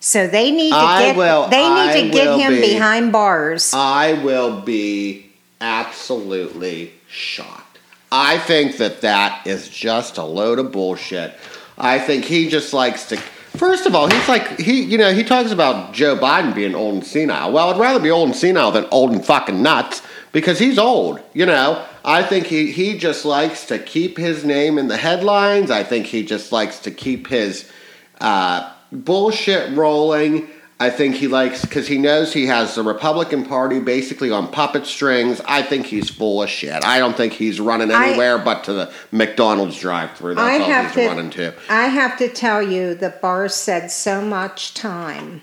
So 0.00 0.26
they 0.26 0.50
need 0.50 0.70
to 0.70 0.76
I 0.76 1.02
get 1.06 1.16
will- 1.16 1.48
they 1.48 1.68
need 1.68 1.90
I 1.90 2.00
to 2.02 2.10
get 2.10 2.38
him 2.40 2.54
be- 2.54 2.72
behind 2.72 3.12
bars. 3.12 3.72
I 3.74 4.14
will 4.24 4.60
be 4.60 5.30
absolutely 5.60 6.92
shocked. 7.08 7.78
I 8.12 8.38
think 8.38 8.76
that 8.78 9.00
that 9.02 9.46
is 9.46 9.68
just 9.68 10.18
a 10.18 10.24
load 10.24 10.58
of 10.58 10.72
bullshit. 10.72 11.34
I 11.78 11.98
think 11.98 12.24
he 12.24 12.48
just 12.48 12.72
likes 12.72 13.06
to. 13.08 13.16
First 13.16 13.86
of 13.86 13.94
all, 13.94 14.08
he's 14.08 14.28
like 14.28 14.58
he, 14.60 14.82
you 14.82 14.98
know, 14.98 15.12
he 15.12 15.24
talks 15.24 15.50
about 15.50 15.92
Joe 15.94 16.16
Biden 16.16 16.54
being 16.54 16.74
old 16.74 16.94
and 16.94 17.04
senile. 17.06 17.52
Well, 17.52 17.70
I'd 17.72 17.80
rather 17.80 17.98
be 18.00 18.10
old 18.10 18.28
and 18.28 18.36
senile 18.36 18.70
than 18.70 18.86
old 18.90 19.12
and 19.12 19.24
fucking 19.24 19.60
nuts 19.62 20.02
because 20.36 20.58
he's 20.58 20.78
old. 20.78 21.18
You 21.32 21.46
know, 21.46 21.82
I 22.04 22.22
think 22.22 22.44
he 22.46 22.70
he 22.70 22.98
just 22.98 23.24
likes 23.24 23.64
to 23.68 23.78
keep 23.78 24.18
his 24.18 24.44
name 24.44 24.76
in 24.76 24.86
the 24.86 24.98
headlines. 24.98 25.70
I 25.70 25.82
think 25.82 26.04
he 26.04 26.26
just 26.26 26.52
likes 26.52 26.78
to 26.80 26.90
keep 26.90 27.28
his 27.28 27.72
uh, 28.20 28.70
bullshit 28.92 29.74
rolling. 29.74 30.46
I 30.78 30.90
think 30.90 31.14
he 31.14 31.26
likes 31.26 31.62
because 31.62 31.88
he 31.88 31.96
knows 31.96 32.34
he 32.34 32.44
has 32.48 32.74
the 32.74 32.82
Republican 32.82 33.46
Party 33.46 33.80
basically 33.80 34.30
on 34.30 34.48
puppet 34.48 34.84
strings. 34.84 35.40
I 35.46 35.62
think 35.62 35.86
he's 35.86 36.10
full 36.10 36.42
of 36.42 36.50
shit. 36.50 36.84
I 36.84 36.98
don't 36.98 37.16
think 37.16 37.32
he's 37.32 37.58
running 37.58 37.90
I- 37.90 38.08
anywhere 38.08 38.36
but 38.36 38.64
to 38.64 38.74
the 38.74 38.92
McDonald's 39.12 39.80
drive-through. 39.80 40.34
That's 40.34 40.60
I 40.60 40.62
all 40.62 40.70
have 40.70 40.86
he's 40.88 40.94
to 40.96 41.08
running 41.08 41.30
to. 41.30 41.54
I 41.70 41.84
have 41.86 42.18
to 42.18 42.28
tell 42.28 42.60
you 42.60 42.94
that 42.96 43.22
Barr 43.22 43.48
said 43.48 43.90
so 43.90 44.20
much 44.20 44.74
time 44.74 45.40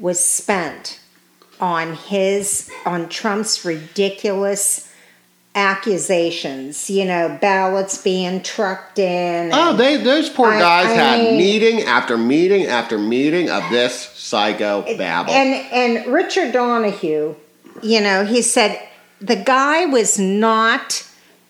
was 0.00 0.18
spent 0.18 0.99
on 1.60 1.94
his 1.94 2.70
on 2.86 3.08
Trump's 3.08 3.64
ridiculous 3.64 4.88
accusations, 5.54 6.88
you 6.90 7.04
know, 7.04 7.36
ballots 7.40 7.98
being 7.98 8.42
trucked 8.42 8.98
in. 8.98 9.50
Oh, 9.52 9.74
they 9.74 9.96
those 9.96 10.28
poor 10.28 10.48
I- 10.50 10.58
guys 10.60 10.86
I 10.86 10.94
had 10.94 11.20
mean- 11.22 11.36
meeting 11.38 11.82
after 11.82 12.16
meeting 12.16 12.66
after 12.66 12.98
meeting 12.98 13.50
of 13.50 13.62
this 13.70 13.94
psycho 14.14 14.82
babble. 14.96 15.32
And 15.32 15.54
and 15.72 16.06
Richard 16.12 16.52
Donoghue, 16.52 17.34
you 17.82 18.00
know, 18.00 18.24
he 18.24 18.42
said 18.42 18.78
the 19.20 19.36
guy 19.36 19.86
was 19.86 20.18
not 20.18 21.04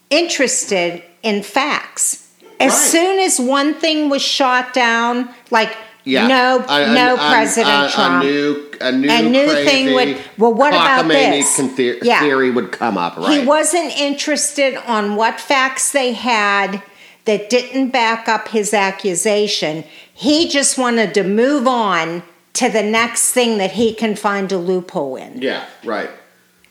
interested 0.08 1.02
in 1.22 1.42
facts. 1.42 2.26
As 2.58 2.72
Right. 2.72 2.78
soon 2.78 3.18
as 3.20 3.38
one 3.40 3.74
thing 3.74 4.10
was 4.10 4.20
shot 4.22 4.74
down, 4.74 5.30
like 5.50 5.74
yeah, 6.04 6.26
no, 6.26 6.64
A- 6.68 6.94
no 6.94 7.14
a- 7.14 7.30
President 7.30 7.90
a, 7.90 7.94
Trump. 7.94 8.24
A 8.24 8.26
new, 8.26 8.70
a 8.80 8.92
new, 8.92 9.10
A 9.10 9.22
new 9.22 9.48
thing 9.64 9.94
would- 9.94 10.18
well, 10.38 10.52
what 10.54 10.72
about 10.72 11.06
this? 11.08 11.56
con- 11.56 11.74
the- 11.74 11.98
Yeah. 12.02 12.20
theory 12.20 12.50
would 12.50 12.72
come 12.72 12.96
up, 12.98 13.16
right? 13.16 13.40
He 13.40 13.46
wasn't 13.46 13.96
interested 13.98 14.76
on 14.86 15.16
what 15.16 15.40
facts 15.40 15.90
they 15.92 16.12
had 16.12 16.82
that 17.26 17.50
didn't 17.50 17.90
back 17.90 18.28
up 18.28 18.48
his 18.48 18.72
accusation. 18.74 19.84
He 20.12 20.48
just 20.48 20.78
wanted 20.78 21.12
to 21.14 21.22
move 21.22 21.68
on 21.68 22.22
to 22.54 22.68
the 22.68 22.82
next 22.82 23.32
thing 23.32 23.58
that 23.58 23.72
he 23.72 23.94
can 23.94 24.16
find 24.16 24.50
a 24.52 24.58
loophole 24.58 25.16
in. 25.16 25.40
yeah, 25.40 25.64
right, 25.84 26.10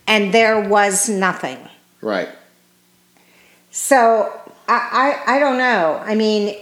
And 0.08 0.34
there 0.34 0.60
was 0.60 1.08
nothing. 1.08 1.58
right. 2.02 2.30
So 3.72 4.32
I, 4.68 5.15
I, 5.28 5.36
I 5.36 5.39
don't 5.39 5.58
know. 5.58 6.02
I 6.06 6.15
mean, 6.15 6.56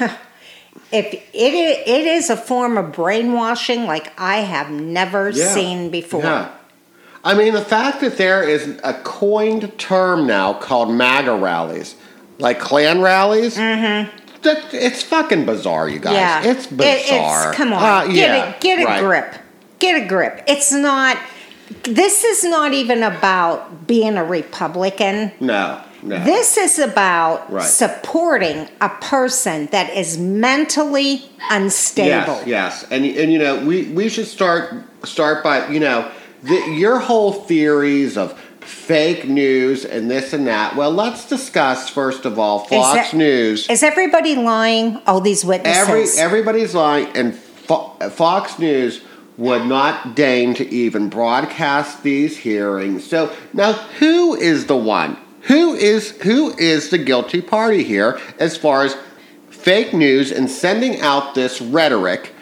if 0.92 1.14
it 1.14 1.54
is, 1.54 1.78
it 1.86 2.06
is 2.06 2.30
a 2.30 2.36
form 2.36 2.76
of 2.78 2.92
brainwashing 2.92 3.86
like 3.86 4.12
I 4.18 4.38
have 4.38 4.70
never 4.70 5.30
Yeah. 5.30 5.48
seen 5.54 5.90
before. 5.90 6.22
Yeah. 6.22 6.48
I 7.24 7.34
mean, 7.34 7.52
the 7.54 7.64
fact 7.64 8.00
that 8.00 8.16
there 8.18 8.42
is 8.42 8.78
a 8.82 8.94
coined 8.94 9.78
term 9.78 10.26
now 10.26 10.52
called 10.54 10.90
MAGA 10.90 11.34
rallies, 11.36 11.94
like 12.38 12.58
Klan 12.58 13.00
rallies, 13.00 13.56
mm-hmm. 13.56 14.10
that, 14.42 14.74
it's 14.74 15.02
fucking 15.04 15.46
bizarre, 15.46 15.88
you 15.88 16.00
guys. 16.00 16.14
Yeah, 16.14 16.42
It's 16.50 16.66
It- 16.66 16.76
bizarre. 16.76 17.48
it's 17.50 17.56
come 17.56 17.72
on, 17.72 17.82
Uh, 17.82 18.06
get 18.06 18.14
yeah, 18.16 18.54
a 18.56 18.60
get 18.60 18.80
a 18.80 18.84
right. 18.84 19.00
grip, 19.00 19.34
get 19.78 20.02
a 20.02 20.04
grip. 20.06 20.42
It's 20.46 20.72
not. 20.72 21.16
This 21.84 22.22
is 22.22 22.44
not 22.44 22.74
even 22.74 23.02
about 23.02 23.86
being 23.86 24.16
a 24.18 24.24
Republican. 24.24 25.32
No, 25.40 25.78
no. 26.02 26.22
This 26.24 26.56
is 26.56 26.78
about 26.78 27.50
Right. 27.52 27.64
supporting 27.64 28.68
a 28.80 28.88
person 28.88 29.68
that 29.72 29.94
is 29.96 30.18
mentally 30.18 31.22
unstable. 31.50 32.40
Yes, 32.44 32.46
yes, 32.46 32.86
and 32.90 33.04
and 33.04 33.32
you 33.32 33.38
know 33.38 33.64
we 33.64 33.84
we 33.84 34.08
should 34.08 34.26
start 34.26 34.74
start 35.04 35.42
by 35.44 35.68
you 35.68 35.80
know 35.80 36.08
the, 36.42 36.58
your 36.70 36.98
whole 36.98 37.32
theories 37.32 38.16
of 38.16 38.38
fake 38.60 39.28
news 39.28 39.84
and 39.84 40.10
this 40.10 40.32
and 40.32 40.46
that. 40.46 40.76
Well, 40.76 40.90
let's 40.90 41.28
discuss 41.28 41.88
first 41.88 42.24
of 42.24 42.38
all 42.38 42.60
Fox 42.60 43.10
that- 43.10 43.16
News. 43.16 43.68
Is 43.68 43.82
everybody 43.82 44.34
lying? 44.36 45.00
All 45.06 45.20
these 45.20 45.44
witnesses. 45.44 45.88
Every 45.88 46.04
everybody's 46.18 46.74
lying, 46.74 47.08
and 47.14 47.34
Fo- 47.34 47.90
Fox 48.10 48.58
News 48.58 49.00
would 49.38 49.64
not 49.66 50.14
deign 50.14 50.52
to 50.54 50.68
even 50.72 51.08
broadcast 51.08 52.02
these 52.02 52.36
hearings. 52.36 53.02
So 53.04 53.32
now, 53.54 53.72
who 53.98 54.34
is 54.34 54.66
the 54.66 54.76
one? 54.76 55.16
Who 55.44 55.74
is 55.74 56.10
who 56.22 56.56
is 56.56 56.90
the 56.90 56.98
guilty 56.98 57.40
party 57.40 57.82
here 57.82 58.20
as 58.38 58.56
far 58.56 58.84
as 58.84 58.96
fake 59.50 59.92
news 59.92 60.30
and 60.32 60.50
sending 60.50 61.00
out 61.00 61.34
this 61.34 61.60
rhetoric 61.60 62.32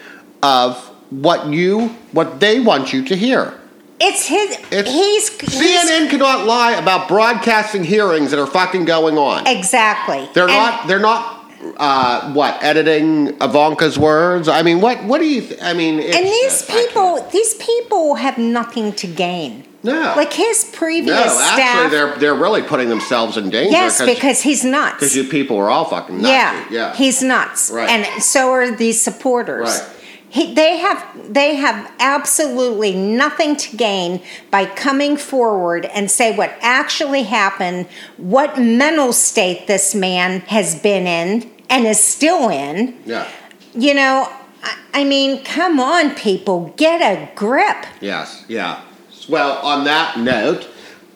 of 0.42 0.76
what 1.10 1.46
you 1.46 1.88
what 2.12 2.40
they 2.40 2.60
want 2.60 2.92
you 2.92 3.04
to 3.06 3.16
hear? 3.16 3.54
it's 4.02 4.26
his. 4.26 4.56
It's 4.70 4.90
he's, 4.90 5.28
he's 5.40 5.60
CNN 5.60 6.08
cannot 6.08 6.46
lie 6.46 6.72
about 6.72 7.06
broadcasting 7.06 7.84
hearings 7.84 8.30
that 8.30 8.40
are 8.40 8.46
fucking 8.46 8.86
going 8.86 9.18
on. 9.18 9.46
exactly. 9.46 10.26
They're 10.32 10.44
And- 10.44 10.52
not. 10.52 10.86
They're 10.88 10.98
not. 10.98 11.39
Uh, 11.76 12.32
what 12.32 12.62
editing 12.62 13.28
Ivanka's 13.40 13.98
words? 13.98 14.48
I 14.48 14.62
mean, 14.62 14.80
what? 14.80 15.04
What 15.04 15.18
do 15.20 15.26
you? 15.26 15.42
Th- 15.42 15.60
I 15.62 15.74
mean, 15.74 15.98
it's 15.98 16.16
And 16.16 16.24
these 16.26 16.62
people, 16.62 17.28
these 17.30 17.54
people 17.54 18.14
have 18.14 18.38
nothing 18.38 18.92
to 18.94 19.06
gain. 19.06 19.64
No. 19.82 20.14
Like 20.16 20.32
his 20.32 20.64
previous 20.72 21.14
No, 21.16 21.22
staff. 21.32 21.58
actually, 21.58 21.90
they're 21.90 22.14
they're 22.16 22.34
really 22.34 22.62
putting 22.62 22.88
themselves 22.88 23.36
in 23.36 23.50
danger. 23.50 23.72
yes, 23.72 24.02
because 24.02 24.40
he's 24.42 24.62
nuts. 24.64 24.94
because 24.94 25.16
you 25.16 25.24
people 25.24 25.56
are 25.58 25.70
all 25.70 25.84
fucking 25.86 26.16
nuts. 26.22 26.28
yeah, 26.28 26.64
yeah. 26.70 26.94
he's 26.94 27.22
nuts, 27.22 27.70
Right. 27.70 27.88
and 27.88 28.22
so 28.22 28.50
are 28.52 28.70
these 28.70 29.00
supporters. 29.00 29.68
Right. 29.68 29.88
He, 30.30 30.54
they 30.54 30.78
have 30.78 31.34
they 31.34 31.56
have 31.56 31.92
absolutely 31.98 32.94
nothing 32.94 33.56
to 33.56 33.76
gain 33.76 34.22
by 34.50 34.64
coming 34.64 35.16
forward 35.16 35.86
and 35.86 36.08
say 36.08 36.34
what 36.36 36.54
actually 36.60 37.24
happened, 37.24 37.88
what 38.16 38.56
mental 38.56 39.12
state 39.12 39.66
this 39.66 39.92
man 39.92 40.40
has 40.42 40.80
been 40.80 41.08
in 41.08 41.50
and 41.68 41.84
is 41.86 42.02
still 42.02 42.48
in. 42.48 42.96
yeah. 43.04 43.28
You 43.72 43.94
know, 43.94 44.28
I, 44.62 44.78
I 44.94 45.04
mean, 45.04 45.44
come 45.44 45.78
on, 45.78 46.14
people, 46.16 46.74
get 46.76 47.00
a 47.00 47.32
grip. 47.36 47.86
Yes. 48.00 48.44
Yeah. 48.48 48.82
Well, 49.28 49.58
on 49.64 49.84
that 49.84 50.18
note, 50.18 50.68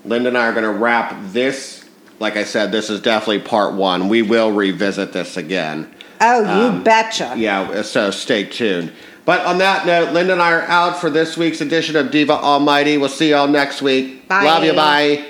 Linda 0.05 0.29
and 0.29 0.38
I 0.38 0.46
are 0.46 0.53
going 0.53 0.64
to 0.64 0.79
wrap 0.79 1.16
this. 1.33 1.85
Like 2.20 2.37
I 2.37 2.44
said, 2.44 2.70
this 2.70 2.90
is 2.90 3.00
definitely 3.00 3.40
part 3.40 3.74
one. 3.74 4.09
We 4.09 4.22
will 4.22 4.53
revisit 4.53 5.12
this 5.12 5.37
again. 5.37 5.92
Oh, 6.24 6.40
you 6.40 6.68
Um, 6.68 6.82
betcha. 6.84 7.34
Yeah, 7.37 7.82
so 7.82 8.10
stay 8.10 8.44
tuned. 8.44 8.92
But 9.24 9.44
on 9.46 9.58
that 9.58 9.87
note, 9.87 10.12
Linda 10.12 10.34
and 10.34 10.42
I 10.42 10.52
are 10.52 10.62
out 10.62 11.00
for 11.00 11.10
this 11.10 11.37
week's 11.37 11.60
edition 11.60 11.96
of 11.96 12.10
Diva 12.10 12.34
Almighty. 12.34 12.98
We'll 12.98 13.08
see 13.08 13.30
y'all 13.30 13.48
next 13.48 13.80
week. 13.80 14.28
Bye. 14.28 14.44
Love 14.44 14.64
you. 14.64 14.74
Bye. 14.74 15.24